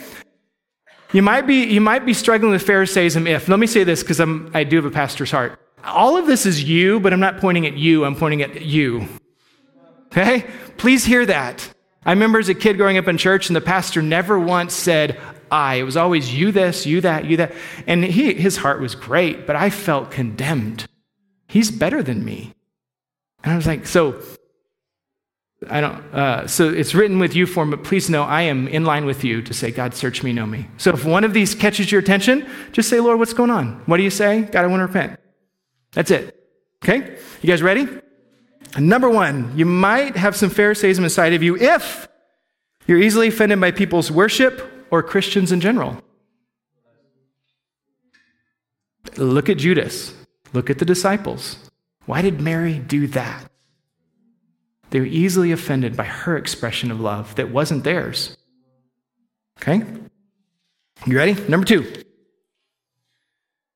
[1.14, 4.20] You might be, you might be struggling with Pharisaism if, let me say this because
[4.54, 5.58] I do have a pastor's heart.
[5.86, 9.08] All of this is you, but I'm not pointing at you, I'm pointing at you.
[10.12, 10.46] Okay?
[10.78, 11.74] Please hear that.
[12.06, 15.20] I remember as a kid growing up in church, and the pastor never once said,
[15.52, 15.76] I.
[15.76, 17.54] It was always you this, you that, you that.
[17.86, 20.86] And he, his heart was great, but I felt condemned.
[21.48, 22.54] He's better than me.
[23.44, 24.22] And I was like, so
[25.70, 28.86] I don't, uh, so it's written with you form, but please know I am in
[28.86, 30.68] line with you to say, God, search me, know me.
[30.78, 33.82] So if one of these catches your attention, just say, Lord, what's going on?
[33.86, 34.42] What do you say?
[34.44, 35.20] God, I want to repent.
[35.94, 36.36] That's it.
[36.84, 37.18] Okay?
[37.42, 37.88] You guys ready?
[38.78, 42.08] Number one, you might have some Pharisaism inside of you if
[42.88, 46.02] you're easily offended by people's worship or Christians in general.
[49.16, 50.14] Look at Judas.
[50.54, 51.58] Look at the disciples.
[52.06, 53.50] Why did Mary do that?
[54.90, 58.38] They were easily offended by her expression of love that wasn't theirs.
[59.62, 59.84] Okay?
[61.06, 61.34] You ready?
[61.50, 62.04] Number two.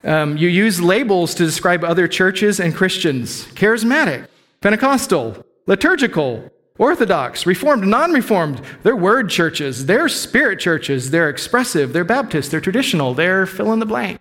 [0.04, 4.26] Um, you use labels to describe other churches and Christians charismatic,
[4.62, 6.48] Pentecostal, liturgical,
[6.78, 8.62] Orthodox, Reformed, non Reformed.
[8.84, 13.80] They're word churches, they're spirit churches, they're expressive, they're Baptist, they're traditional, they're fill in
[13.80, 14.20] the blank.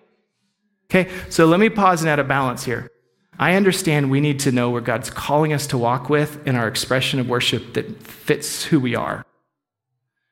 [0.85, 2.89] Okay, so let me pause and add a balance here.
[3.39, 6.67] I understand we need to know where God's calling us to walk with in our
[6.67, 9.25] expression of worship that fits who we are.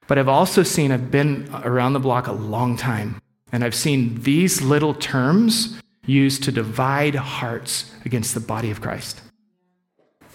[0.08, 4.22] But I've also seen, I've been around the block a long time, and I've seen
[4.22, 9.22] these little terms used to divide hearts against the body of Christ.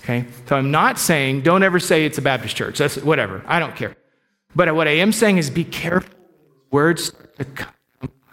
[0.05, 0.27] Okay?
[0.47, 2.79] So I'm not saying, don't ever say it's a Baptist church.
[2.79, 3.43] That's whatever.
[3.47, 3.97] I don't care.
[4.55, 6.15] But what I am saying is be careful.
[6.71, 7.13] Words.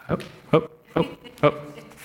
[0.09, 0.17] Oh,
[0.51, 1.61] oh, oh, oh.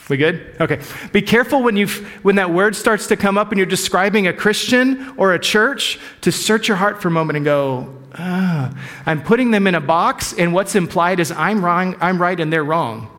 [0.09, 0.55] We good?
[0.61, 0.81] Okay.
[1.13, 1.89] Be careful when you
[2.23, 5.99] when that word starts to come up and you're describing a Christian or a church
[6.21, 8.73] to search your heart for a moment and go, ah,
[9.05, 12.53] I'm putting them in a box, and what's implied is I'm wrong, I'm right, and
[12.53, 13.19] they're wrong.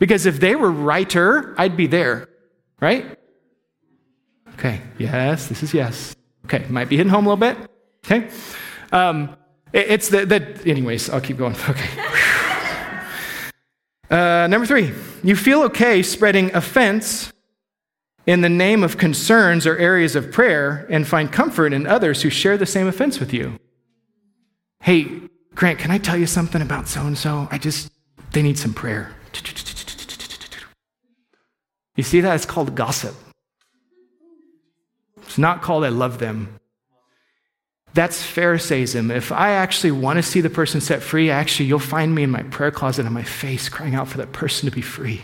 [0.00, 2.28] Because if they were righter, I'd be there,
[2.80, 3.16] right?
[4.54, 4.80] Okay.
[4.98, 6.14] Yes, this is yes.
[6.44, 6.66] Okay.
[6.68, 7.70] Might be hitting home a little bit.
[8.04, 8.28] Okay.
[8.92, 9.36] Um,
[9.72, 11.56] it, it's the, the, anyways, I'll keep going.
[11.68, 11.88] Okay.
[14.10, 17.32] uh, number three, you feel okay spreading offense
[18.26, 22.30] in the name of concerns or areas of prayer and find comfort in others who
[22.30, 23.58] share the same offense with you.
[24.82, 25.22] Hey,
[25.54, 27.48] Grant, can I tell you something about so and so?
[27.50, 27.90] I just,
[28.32, 29.14] they need some prayer.
[31.96, 32.34] You see that?
[32.34, 33.14] It's called gossip.
[35.32, 36.60] It's not called I love them.
[37.94, 39.10] That's Pharisaism.
[39.10, 42.30] If I actually want to see the person set free, actually, you'll find me in
[42.30, 45.22] my prayer closet on my face crying out for that person to be free.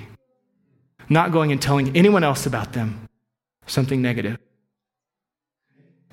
[1.10, 3.06] Not going and telling anyone else about them
[3.66, 4.38] something negative.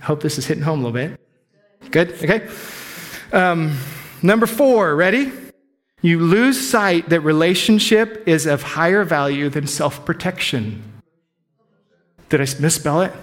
[0.02, 1.90] I hope this is hitting home a little bit.
[1.90, 2.22] Good?
[2.22, 2.50] Okay.
[3.32, 3.78] Um,
[4.22, 5.32] number four, ready?
[6.02, 10.84] you lose sight that relationship is of higher value than self protection.
[12.28, 13.14] Did I misspell it?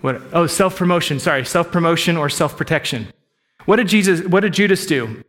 [0.00, 0.20] What?
[0.32, 1.20] Oh, self promotion.
[1.20, 3.08] Sorry, self promotion or self protection.
[3.66, 4.26] What did Jesus?
[4.26, 5.22] What did Judas do?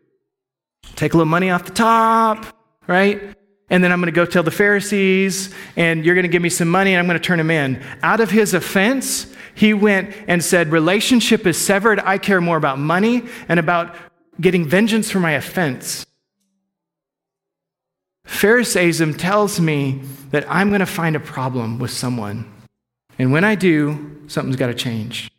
[0.95, 2.45] Take a little money off the top,
[2.87, 3.21] right?
[3.69, 6.49] And then I'm going to go tell the Pharisees, and you're going to give me
[6.49, 7.81] some money, and I'm going to turn him in.
[8.03, 11.99] Out of his offense, he went and said, Relationship is severed.
[12.01, 13.95] I care more about money and about
[14.39, 16.05] getting vengeance for my offense.
[18.25, 22.60] Pharisaism tells me that I'm going to find a problem with someone.
[23.21, 25.29] And when I do, something's got to change.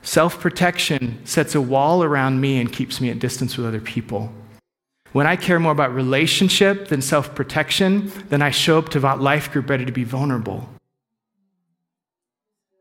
[0.00, 4.32] Self protection sets a wall around me and keeps me at distance with other people.
[5.12, 9.52] When I care more about relationship than self protection, then I show up to life
[9.52, 10.66] group ready to be vulnerable.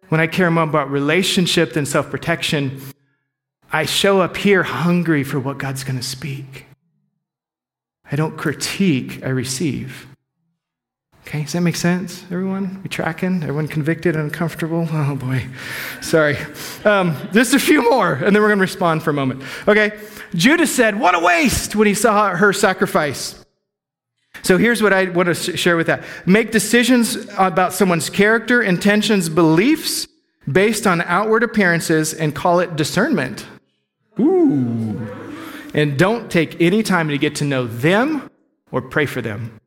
[0.08, 2.80] When I care more about relationship than self protection,
[3.74, 6.65] I show up here hungry for what God's going to speak.
[8.10, 10.08] I don't critique, I receive.
[11.28, 12.80] Okay, does that make sense, everyone?
[12.82, 13.44] We tracking?
[13.44, 14.88] Everyone convicted and uncomfortable?
[14.94, 15.46] Oh boy,
[16.02, 16.38] sorry.
[16.86, 19.44] Um, just a few more, and then we're going to respond for a moment.
[19.68, 20.00] Okay,
[20.36, 23.44] Judas said, What a waste when he saw her sacrifice.
[24.42, 29.28] So here's what I want to share with that make decisions about someone's character, intentions,
[29.28, 30.08] beliefs
[30.50, 33.46] based on outward appearances and call it discernment.
[34.18, 35.06] Ooh.
[35.74, 38.32] And don't take any time to get to know them
[38.72, 39.60] or pray for them.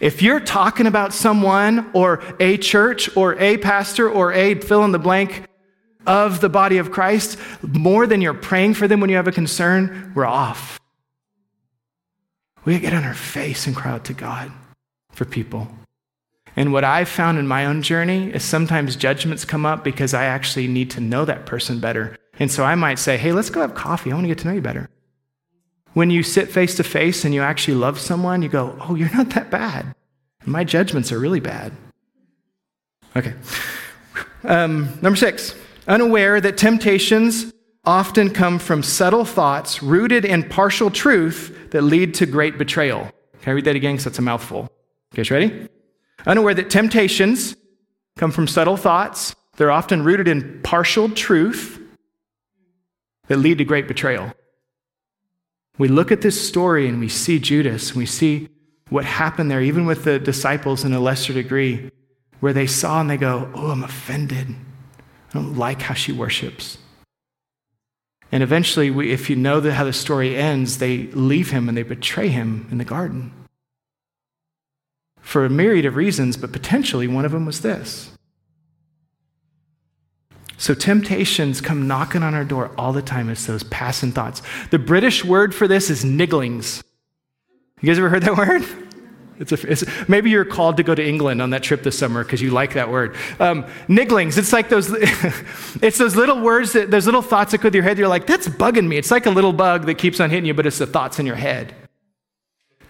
[0.00, 4.92] If you're talking about someone or a church or a pastor or a fill in
[4.92, 5.44] the blank
[6.06, 9.32] of the body of Christ more than you're praying for them when you have a
[9.32, 10.78] concern, we're off.
[12.64, 14.52] We get on our face and cry out to God
[15.12, 15.68] for people.
[16.54, 20.24] And what I've found in my own journey is sometimes judgments come up because I
[20.24, 22.16] actually need to know that person better.
[22.38, 24.10] And so I might say, hey, let's go have coffee.
[24.10, 24.88] I want to get to know you better.
[25.98, 29.12] When you sit face to face and you actually love someone, you go, oh, you're
[29.12, 29.96] not that bad.
[30.46, 31.72] My judgments are really bad.
[33.16, 33.34] Okay.
[34.44, 35.56] Um, number six,
[35.88, 37.52] unaware that temptations
[37.84, 43.10] often come from subtle thoughts rooted in partial truth that lead to great betrayal.
[43.42, 43.94] Can I read that again?
[43.94, 44.70] Because that's a mouthful.
[45.12, 45.68] Okay, you ready?
[46.26, 47.56] Unaware that temptations
[48.16, 49.34] come from subtle thoughts.
[49.56, 51.82] They're often rooted in partial truth
[53.26, 54.32] that lead to great betrayal.
[55.78, 58.48] We look at this story and we see Judas, we see
[58.90, 61.90] what happened there, even with the disciples in a lesser degree,
[62.40, 64.48] where they saw and they go, Oh, I'm offended.
[64.48, 66.78] I don't like how she worships.
[68.30, 71.76] And eventually, we, if you know the, how the story ends, they leave him and
[71.76, 73.32] they betray him in the garden.
[75.20, 78.10] For a myriad of reasons, but potentially one of them was this.
[80.58, 84.42] So temptations come knocking on our door all the time as those passing thoughts.
[84.70, 86.82] The British word for this is nigglings.
[87.80, 88.64] You guys ever heard that word?
[89.38, 92.24] It's a, it's, maybe you're called to go to England on that trip this summer
[92.24, 93.14] because you like that word.
[93.38, 94.90] Um, nigglings, it's like those,
[95.80, 97.96] it's those little words, that, those little thoughts that go through your head.
[97.96, 98.96] You're like, that's bugging me.
[98.96, 101.26] It's like a little bug that keeps on hitting you, but it's the thoughts in
[101.26, 101.72] your head.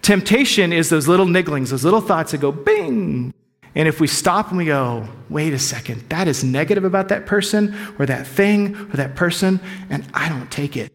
[0.01, 3.31] Temptation is those little nigglings, those little thoughts that go bing.
[3.79, 7.25] And if we stop and we go, wait a second, that is negative about that
[7.25, 10.91] person or that thing or that person, and I don't take it.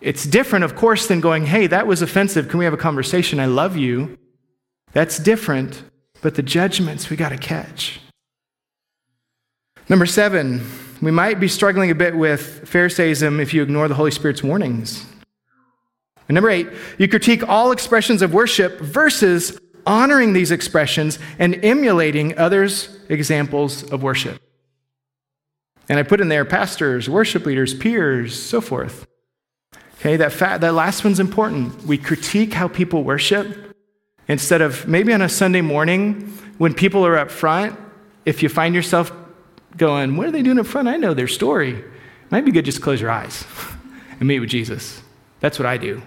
[0.00, 2.48] It's different, of course, than going, hey, that was offensive.
[2.48, 3.38] Can we have a conversation?
[3.38, 4.18] I love you.
[4.94, 5.84] That's different,
[6.22, 8.00] but the judgments we got to catch.
[9.88, 10.68] Number seven,
[11.00, 15.06] we might be struggling a bit with Pharisaism if you ignore the Holy Spirit's warnings.
[16.28, 16.66] And number eight,
[16.98, 24.02] you critique all expressions of worship versus honoring these expressions and emulating others' examples of
[24.02, 24.42] worship.
[25.88, 29.06] And I put in there pastors, worship leaders, peers, so forth.
[30.00, 31.84] Okay, that, fa- that last one's important.
[31.84, 33.74] We critique how people worship
[34.28, 37.78] instead of maybe on a Sunday morning when people are up front,
[38.24, 39.12] if you find yourself
[39.76, 40.88] going, What are they doing up front?
[40.88, 41.84] I know their story.
[42.30, 43.44] Might be good just close your eyes
[44.18, 45.02] and meet with Jesus.
[45.40, 46.02] That's what I do.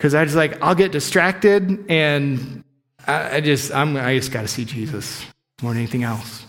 [0.00, 2.64] Because I just like, I'll get distracted and
[3.06, 5.22] I, I just, I'm, I just got to see Jesus
[5.60, 6.46] more than anything else.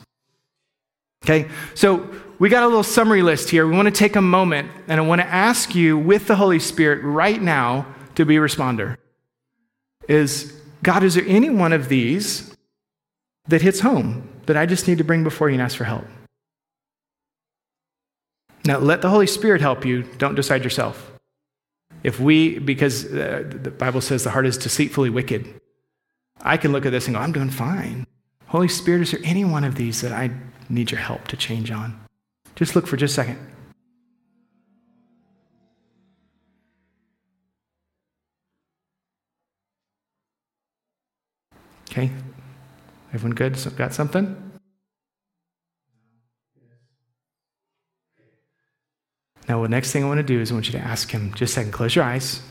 [1.26, 3.68] Okay, so we got a little summary list here.
[3.68, 6.60] We want to take a moment and I want to ask you with the Holy
[6.60, 7.86] Spirit right now
[8.16, 8.95] to be a responder.
[10.08, 12.56] Is God, is there any one of these
[13.49, 16.06] that hits home that I just need to bring before you and ask for help?
[18.64, 20.04] Now, let the Holy Spirit help you.
[20.04, 21.12] Don't decide yourself.
[22.04, 25.62] If we, because uh, the Bible says the heart is deceitfully wicked,
[26.41, 28.08] I can look at this and go, I'm doing fine.
[28.47, 30.32] Holy Spirit, is there any one of these that I
[30.68, 31.99] need your help to change on?
[32.56, 33.47] Just look for just a second.
[41.89, 42.10] Okay,
[43.14, 43.58] everyone good?
[43.58, 44.51] So got something?
[49.50, 51.34] Now, the next thing I want to do is I want you to ask him,
[51.34, 52.42] just a second, close your eyes.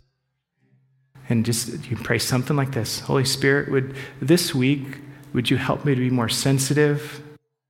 [1.28, 4.99] And just you pray something like this Holy Spirit, would this week,
[5.32, 7.22] would you help me to be more sensitive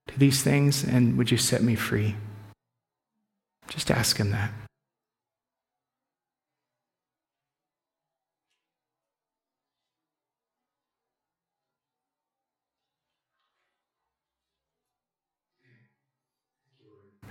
[0.09, 0.83] to these things?
[0.83, 2.17] And would you set me free?
[3.69, 4.51] Just ask him that.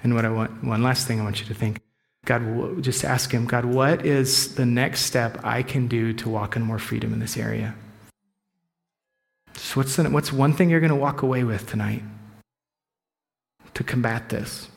[0.04, 1.82] And what I want, one last thing I want you to think
[2.26, 6.56] God, just ask Him, God, what is the next step I can do to walk
[6.56, 7.76] in more freedom in this area?
[9.56, 12.04] So, what's, the, what's one thing you're going to walk away with tonight
[13.74, 14.68] to combat this?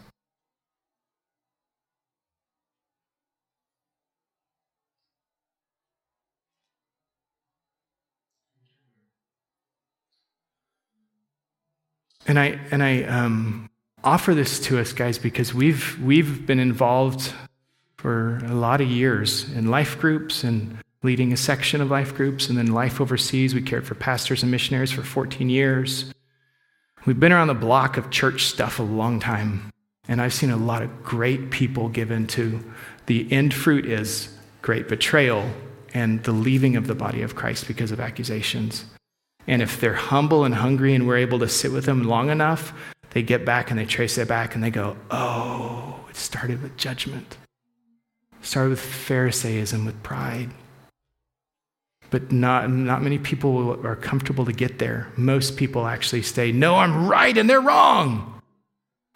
[12.27, 13.69] And I, and I, um,
[14.05, 17.33] offer this to us, guys, because we've, we've been involved
[17.97, 22.49] for a lot of years in life groups and leading a section of life groups,
[22.49, 23.55] and then life overseas.
[23.55, 26.13] We cared for pastors and missionaries for 14 years.
[27.07, 29.73] We've been around the block of church stuff a long time,
[30.07, 32.63] and I've seen a lot of great people given to
[33.07, 35.51] the end fruit is great betrayal
[35.93, 38.85] and the leaving of the body of Christ because of accusations.
[39.47, 42.73] And if they're humble and hungry and we're able to sit with them long enough,
[43.13, 46.77] they get back and they trace it back and they go, oh, it started with
[46.77, 47.37] judgment.
[48.41, 50.51] It started with Pharisaism, with pride.
[52.11, 55.09] But not, not many people are comfortable to get there.
[55.17, 58.41] Most people actually say, no, I'm right and they're wrong.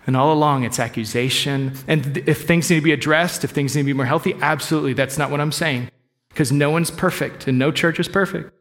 [0.06, 1.72] And all along, it's accusation.
[1.88, 4.92] And if things need to be addressed, if things need to be more healthy, absolutely,
[4.92, 5.90] that's not what I'm saying.
[6.28, 8.52] Because no one's perfect and no church is perfect.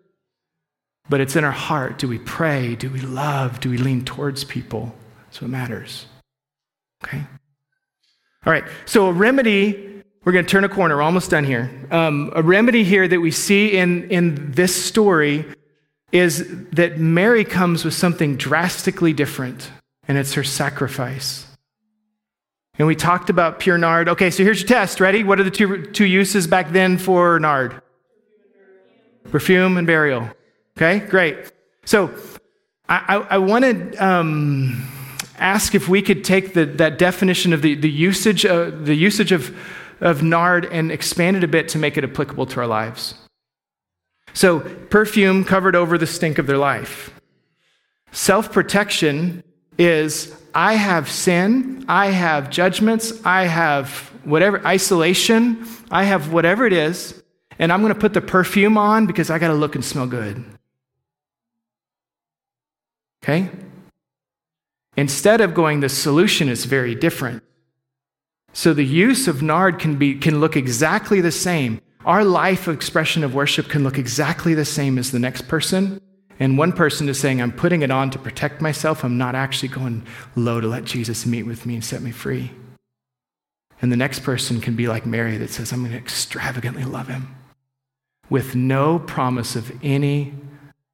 [1.07, 1.99] But it's in our heart.
[1.99, 2.75] Do we pray?
[2.75, 3.59] Do we love?
[3.59, 4.95] Do we lean towards people?
[5.35, 6.05] That's what matters.
[7.03, 7.21] Okay?
[8.45, 11.69] All right, so a remedy, we're going to turn a corner, we're almost done here.
[11.91, 15.43] Um, a remedy here that we see in, in this story
[16.13, 19.71] is that Mary comes with something drastically different,
[20.07, 21.45] and it's her sacrifice.
[22.79, 24.07] And we talked about pure nard.
[24.07, 25.01] Okay, so here's your test.
[25.01, 25.25] Ready?
[25.25, 27.81] What are the two, two uses back then for nard?
[29.31, 30.29] Perfume and burial.
[30.77, 31.51] Okay, great.
[31.83, 32.09] So
[32.87, 33.97] I, I, I wanted.
[33.97, 34.93] Um,
[35.37, 39.31] ask if we could take the, that definition of the, the usage, uh, the usage
[39.31, 39.55] of,
[40.01, 43.15] of nard and expand it a bit to make it applicable to our lives.
[44.33, 47.11] So, perfume covered over the stink of their life.
[48.11, 49.43] Self protection
[49.77, 56.73] is I have sin, I have judgments, I have whatever, isolation, I have whatever it
[56.73, 57.21] is,
[57.59, 60.07] and I'm going to put the perfume on because I got to look and smell
[60.07, 60.43] good.
[63.23, 63.49] Okay?
[64.97, 67.43] Instead of going, the solution is very different.
[68.53, 71.81] So the use of nard can, be, can look exactly the same.
[72.05, 75.99] Our life expression of worship can look exactly the same as the next person.
[76.39, 79.03] And one person is saying, I'm putting it on to protect myself.
[79.03, 82.51] I'm not actually going low to let Jesus meet with me and set me free.
[83.81, 87.07] And the next person can be like Mary that says, I'm going to extravagantly love
[87.07, 87.35] him
[88.29, 90.33] with no promise of any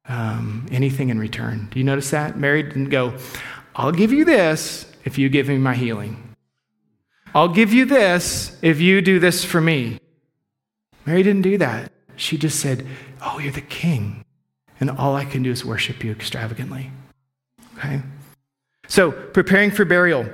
[0.06, 1.68] um, anything in return.
[1.70, 2.36] Do you notice that?
[2.36, 3.14] Mary didn't go,
[3.74, 6.34] I'll give you this if you give me my healing.
[7.34, 9.98] I'll give you this if you do this for me.
[11.06, 11.90] Mary didn't do that.
[12.16, 12.86] She just said,
[13.24, 14.24] Oh, you're the king.
[14.80, 16.90] And all I can do is worship you extravagantly.
[17.78, 18.02] Okay?
[18.88, 20.26] So, preparing for burial.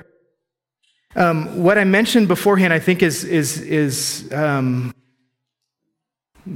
[1.15, 4.95] Um, what I mentioned beforehand, I think, is, is, is um,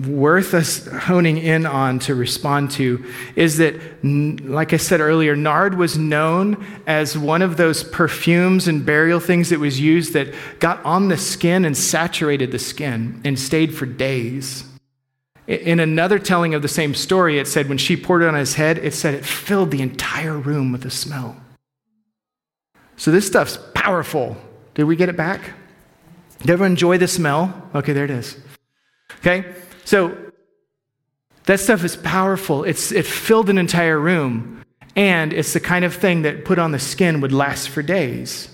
[0.07, 3.05] worth us honing in on to respond to
[3.36, 8.86] is that, like I said earlier, nard was known as one of those perfumes and
[8.86, 13.38] burial things that was used that got on the skin and saturated the skin and
[13.38, 14.64] stayed for days.
[15.47, 18.55] In another telling of the same story, it said when she poured it on his
[18.55, 21.36] head, it said it filled the entire room with the smell.
[22.97, 24.36] So this stuff's powerful.
[24.74, 25.53] Did we get it back?
[26.38, 27.70] Did everyone enjoy the smell?
[27.74, 28.36] Okay, there it is.
[29.18, 29.45] Okay?
[29.93, 30.16] So
[31.45, 32.64] that stuff is powerful.
[32.64, 34.64] It's, it filled an entire room.
[34.97, 38.49] And it's the kind of thing that put on the skin would last for days.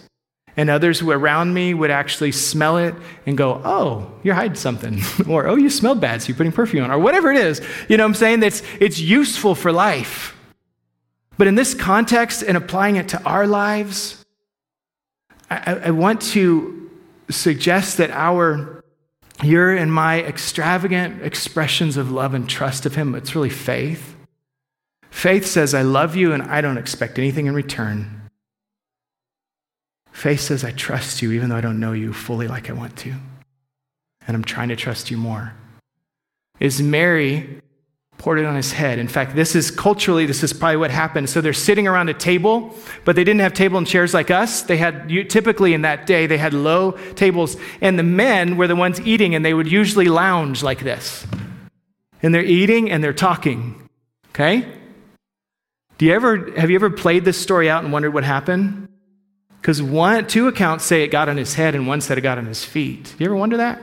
[0.57, 2.93] And others around me would actually smell it
[3.25, 4.99] and go, oh, you're hiding something.
[5.29, 6.91] or, oh, you smell bad, so you're putting perfume on.
[6.91, 7.61] Or whatever it is.
[7.89, 8.43] You know what I'm saying?
[8.43, 10.37] It's, it's useful for life.
[11.37, 14.27] But in this context and applying it to our lives,
[15.49, 16.91] I, I want to
[17.31, 18.78] suggest that our
[19.43, 24.17] your and my extravagant expressions of love and trust of Him, it's really faith.
[25.11, 28.31] Faith says, I love you and I don't expect anything in return.
[30.13, 32.97] Faith says, I trust you even though I don't know you fully like I want
[32.99, 33.15] to.
[34.27, 35.55] And I'm trying to trust you more.
[36.61, 37.61] Is Mary
[38.19, 38.99] poured it on his head.
[38.99, 41.31] In fact, this is culturally, this is probably what happened.
[41.31, 44.63] So they're sitting around a table, but they didn't have table and chairs like us.
[44.63, 48.77] They had, typically in that day, they had low tables, and the men were the
[48.77, 51.27] ones eating, and they would usually lounge like this.
[52.21, 53.89] And they're eating and they're talking.
[54.31, 54.67] Okay?
[55.99, 58.89] Do you ever, have you ever played this story out and wondered what happened?
[59.61, 62.39] Because one, two accounts say it got on his head, and one said it got
[62.39, 63.15] on his feet.
[63.17, 63.81] Do You ever wonder that?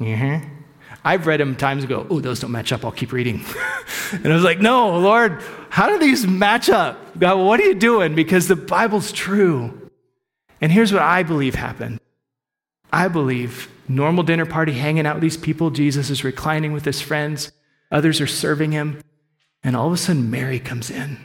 [0.00, 0.61] Mm-hmm.
[1.04, 2.84] I've read them times ago, oh, those don't match up.
[2.84, 3.44] I'll keep reading.
[4.12, 7.18] and I was like, no, Lord, how do these match up?
[7.18, 8.14] God, what are you doing?
[8.14, 9.90] Because the Bible's true.
[10.60, 12.00] And here's what I believe happened
[12.92, 15.70] I believe normal dinner party, hanging out with these people.
[15.70, 17.50] Jesus is reclining with his friends,
[17.90, 19.00] others are serving him.
[19.64, 21.18] And all of a sudden, Mary comes in.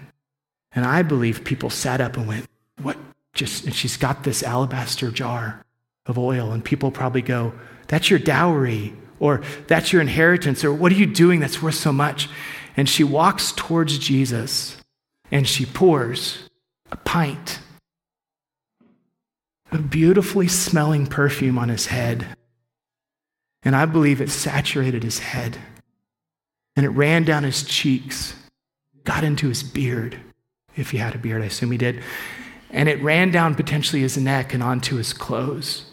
[0.72, 2.46] And I believe people sat up and went,
[2.82, 2.98] What?
[3.34, 5.64] Just, and she's got this alabaster jar
[6.06, 6.52] of oil.
[6.52, 7.54] And people probably go,
[7.88, 11.92] That's your dowry or that's your inheritance, or what are you doing that's worth so
[11.92, 12.30] much?
[12.76, 14.78] And she walks towards Jesus
[15.32, 16.48] and she pours
[16.92, 17.60] a pint
[19.72, 22.26] of beautifully smelling perfume on his head.
[23.64, 25.58] And I believe it saturated his head
[26.76, 28.36] and it ran down his cheeks,
[29.04, 30.20] got into his beard,
[30.76, 32.04] if he had a beard, I assume he did,
[32.70, 35.87] and it ran down potentially his neck and onto his clothes.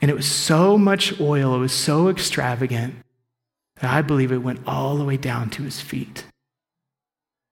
[0.00, 2.94] And it was so much oil, it was so extravagant
[3.80, 6.24] that I believe it went all the way down to his feet.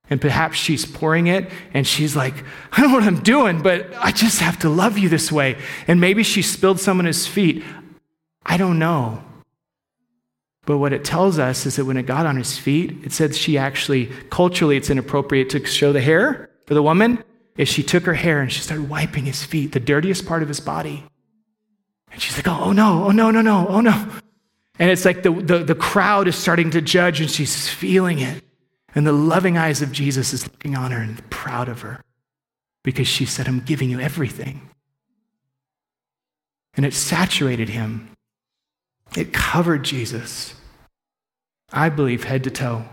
[0.08, 2.34] And perhaps she's pouring it and she's like,
[2.72, 5.56] I don't know what I'm doing, but I just have to love you this way.
[5.88, 7.64] And maybe she spilled some on his feet.
[8.44, 9.22] I don't know.
[10.64, 13.34] But what it tells us is that when it got on his feet, it said
[13.34, 17.22] she actually, culturally, it's inappropriate to show the hair for the woman,
[17.56, 20.48] is she took her hair and she started wiping his feet, the dirtiest part of
[20.48, 21.04] his body.
[22.10, 24.08] And she's like, oh, oh no, oh no, no, no, oh no.
[24.78, 28.42] And it's like the, the, the crowd is starting to judge and she's feeling it.
[28.94, 32.02] And the loving eyes of Jesus is looking on her and proud of her
[32.82, 34.70] because she said, I'm giving you everything.
[36.76, 38.10] And it saturated him,
[39.16, 40.54] it covered Jesus,
[41.72, 42.84] I believe, head to toe.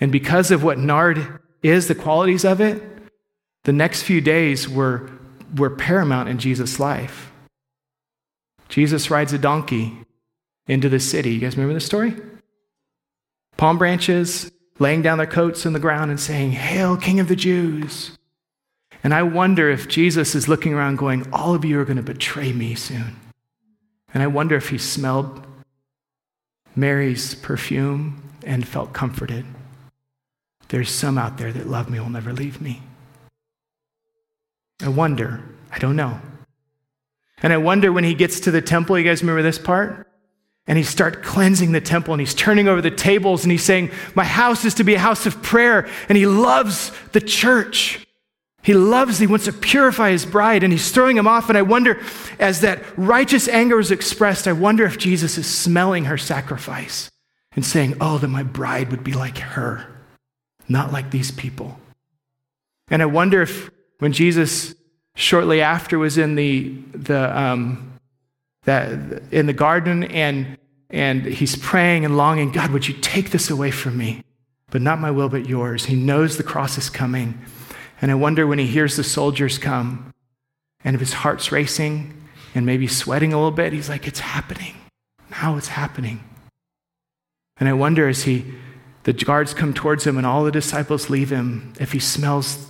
[0.00, 2.82] And because of what nard is, the qualities of it,
[3.64, 5.10] the next few days were,
[5.56, 7.30] were paramount in Jesus' life.
[8.68, 9.96] Jesus rides a donkey
[10.66, 11.30] into the city.
[11.30, 12.14] You guys remember the story?
[13.56, 17.36] Palm branches, laying down their coats on the ground and saying, Hail, King of the
[17.36, 18.16] Jews.
[19.02, 22.02] And I wonder if Jesus is looking around going, All of you are going to
[22.02, 23.16] betray me soon.
[24.12, 25.46] And I wonder if he smelled
[26.74, 29.44] Mary's perfume and felt comforted.
[30.68, 32.82] There's some out there that love me, will never leave me.
[34.82, 36.20] I wonder, I don't know.
[37.44, 40.08] And I wonder when he gets to the temple, you guys remember this part?
[40.66, 43.90] And he starts cleansing the temple and he's turning over the tables and he's saying,
[44.14, 45.86] My house is to be a house of prayer.
[46.08, 48.00] And he loves the church.
[48.62, 51.50] He loves, he wants to purify his bride and he's throwing him off.
[51.50, 52.00] And I wonder,
[52.38, 57.10] as that righteous anger is expressed, I wonder if Jesus is smelling her sacrifice
[57.52, 59.86] and saying, Oh, that my bride would be like her,
[60.66, 61.78] not like these people.
[62.88, 64.74] And I wonder if when Jesus
[65.16, 67.98] shortly after was in the, the, um,
[68.64, 70.58] that, in the garden and,
[70.90, 74.22] and he's praying and longing, God, would you take this away from me?
[74.70, 75.86] But not my will, but yours.
[75.86, 77.40] He knows the cross is coming.
[78.00, 80.12] And I wonder when he hears the soldiers come
[80.82, 84.74] and if his heart's racing and maybe sweating a little bit, he's like, it's happening.
[85.30, 86.22] Now it's happening.
[87.58, 88.44] And I wonder as he,
[89.04, 92.68] the guards come towards him and all the disciples leave him, if he smells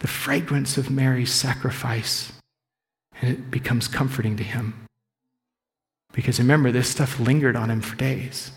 [0.00, 2.32] the fragrance of Mary's sacrifice,
[3.20, 4.86] and it becomes comforting to him.
[6.12, 8.50] Because remember, this stuff lingered on him for days.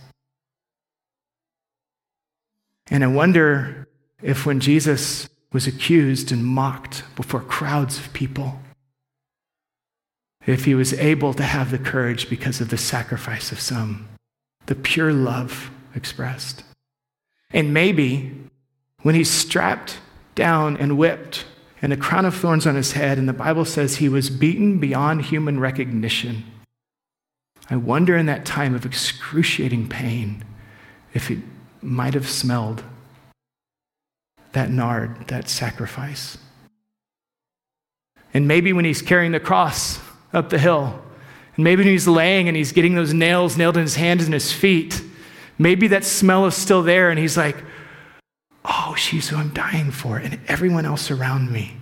[2.90, 3.88] And I wonder
[4.22, 8.60] if when Jesus was accused and mocked before crowds of people,
[10.46, 14.08] if he was able to have the courage because of the sacrifice of some,
[14.66, 16.64] the pure love expressed.
[17.52, 18.36] And maybe
[19.02, 20.00] when he's strapped
[20.40, 21.44] down and whipped,
[21.82, 24.80] and a crown of thorns on his head, and the Bible says he was beaten
[24.80, 26.46] beyond human recognition.
[27.70, 30.44] I wonder in that time of excruciating pain
[31.14, 31.44] if he
[31.82, 32.84] might have smelled
[34.54, 36.38] that nard, that sacrifice.
[38.34, 40.00] And maybe when he's carrying the cross
[40.34, 41.02] up the hill,
[41.56, 44.34] and maybe when he's laying and he's getting those nails nailed in his hands and
[44.34, 45.04] his feet,
[45.58, 47.58] maybe that smell is still there, and he's like,
[48.90, 51.74] Oh, she's who I'm dying for, and everyone else around me.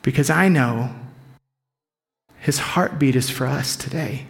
[0.00, 0.94] Because I know
[2.38, 4.24] his heartbeat is for us today.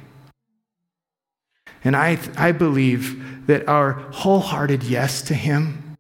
[1.85, 5.97] And I, I believe that our wholehearted yes to him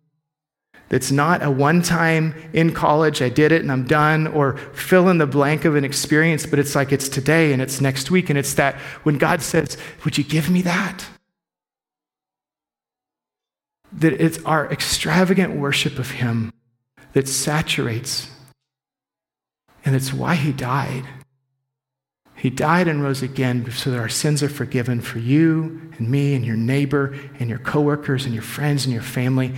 [0.88, 5.08] that's not a one time in college, I did it and I'm done, or fill
[5.08, 8.28] in the blank of an experience, but it's like it's today and it's next week.
[8.28, 8.74] And it's that
[9.04, 11.06] when God says, Would you give me that?
[13.92, 16.52] That it's our extravagant worship of Him
[17.12, 18.30] that saturates.
[19.84, 21.04] And it's why He died.
[22.40, 26.34] He died and rose again so that our sins are forgiven for you and me
[26.34, 29.52] and your neighbor and your coworkers and your friends and your family.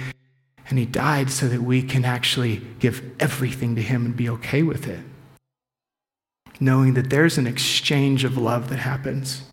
[0.69, 4.65] And he died so that we can actually give everything to him and be okay
[4.65, 4.99] with it.
[6.59, 9.45] Knowing that there's an exchange of love that happens.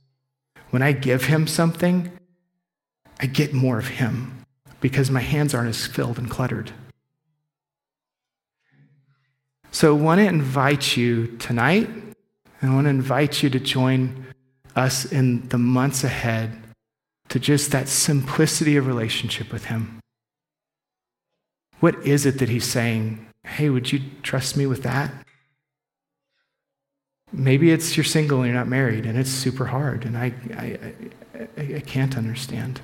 [0.71, 2.11] When I give him something,
[3.19, 4.38] I get more of him
[4.81, 6.71] because my hands aren't as filled and cluttered.
[9.71, 14.25] So I want to invite you tonight, and I want to invite you to join
[14.75, 16.57] us in the months ahead
[17.29, 19.99] to just that simplicity of relationship with him.
[21.79, 23.25] What is it that he's saying?
[23.43, 25.11] Hey, would you trust me with that?
[27.31, 30.93] Maybe it's you're single and you're not married, and it's super hard, and I, I,
[31.57, 32.81] I, I can't understand.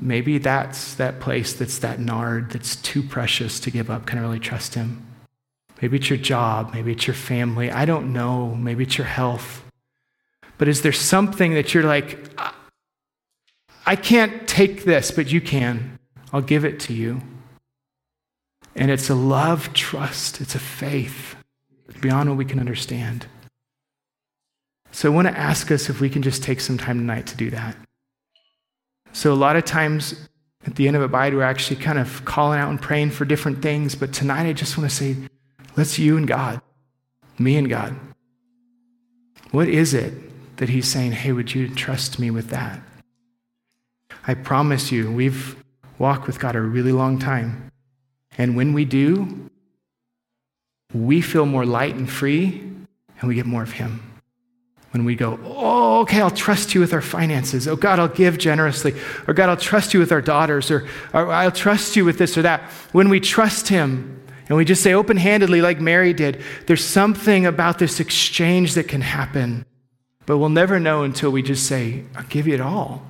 [0.00, 4.06] Maybe that's that place that's that nard that's too precious to give up.
[4.06, 5.04] Can I really trust him?
[5.80, 6.72] Maybe it's your job.
[6.74, 7.70] Maybe it's your family.
[7.70, 8.54] I don't know.
[8.54, 9.64] Maybe it's your health.
[10.56, 12.18] But is there something that you're like,
[13.86, 15.98] I can't take this, but you can?
[16.32, 17.22] I'll give it to you.
[18.74, 21.36] And it's a love, trust, it's a faith
[22.00, 23.26] beyond what we can understand.
[24.92, 27.36] So I want to ask us if we can just take some time tonight to
[27.36, 27.76] do that.
[29.18, 30.14] So a lot of times
[30.64, 33.60] at the end of Abide, we're actually kind of calling out and praying for different
[33.60, 33.96] things.
[33.96, 35.16] But tonight I just want to say,
[35.76, 36.60] let's you and God,
[37.36, 37.96] me and God.
[39.50, 40.14] What is it
[40.58, 42.80] that he's saying, hey, would you trust me with that?
[44.24, 45.56] I promise you, we've
[45.98, 47.72] walked with God a really long time.
[48.38, 49.50] And when we do,
[50.94, 52.60] we feel more light and free,
[53.18, 54.07] and we get more of Him.
[54.92, 57.68] When we go, oh, okay, I'll trust you with our finances.
[57.68, 58.94] Oh, God, I'll give generously.
[59.26, 60.70] Or, God, I'll trust you with our daughters.
[60.70, 62.62] Or, or I'll trust you with this or that.
[62.92, 64.18] When we trust Him,
[64.48, 68.88] and we just say open handedly, like Mary did, there's something about this exchange that
[68.88, 69.66] can happen.
[70.24, 73.02] But we'll never know until we just say, I'll give you it all.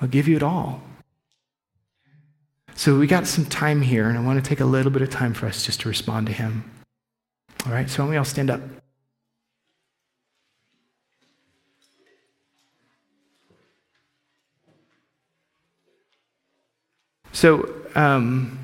[0.00, 0.82] I'll give you it all.
[2.74, 5.10] So we got some time here, and I want to take a little bit of
[5.10, 6.70] time for us just to respond to him.
[7.66, 8.60] All right, so why don't we all stand up?
[17.32, 18.58] So, um,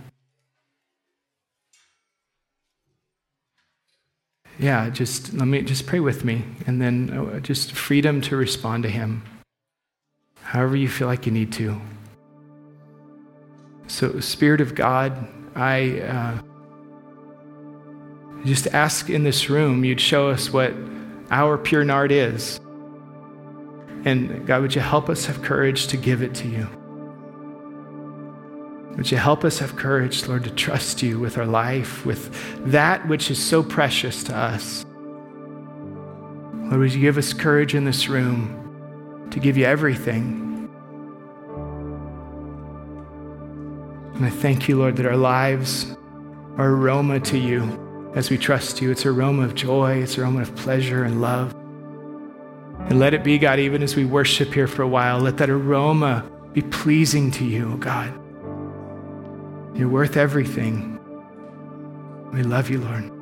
[4.59, 8.83] yeah, just let me just pray with me, and then uh, just freedom to respond
[8.83, 9.23] to Him,
[10.43, 11.81] however you feel like you need to.
[13.87, 16.39] So, Spirit of God, I uh,
[18.45, 20.75] just ask in this room you'd show us what
[21.31, 22.61] our pure nard is.
[24.05, 26.78] And God, would you help us have courage to give it to you?
[28.99, 32.34] Would you help us have courage, Lord, to trust you with our life, with
[32.72, 34.84] that which is so precious to us?
[36.64, 40.68] Lord, would you give us courage in this room to give you everything?
[44.14, 45.96] And I thank you, Lord, that our lives
[46.57, 48.90] are aroma to you as we trust you.
[48.90, 51.55] It's aroma of joy, it's aroma of pleasure and love.
[52.90, 55.51] And let it be, God, even as we worship here for a while, let that
[55.51, 58.12] aroma be pleasing to you, God.
[59.75, 60.99] You're worth everything.
[62.33, 63.18] We love you, Lord.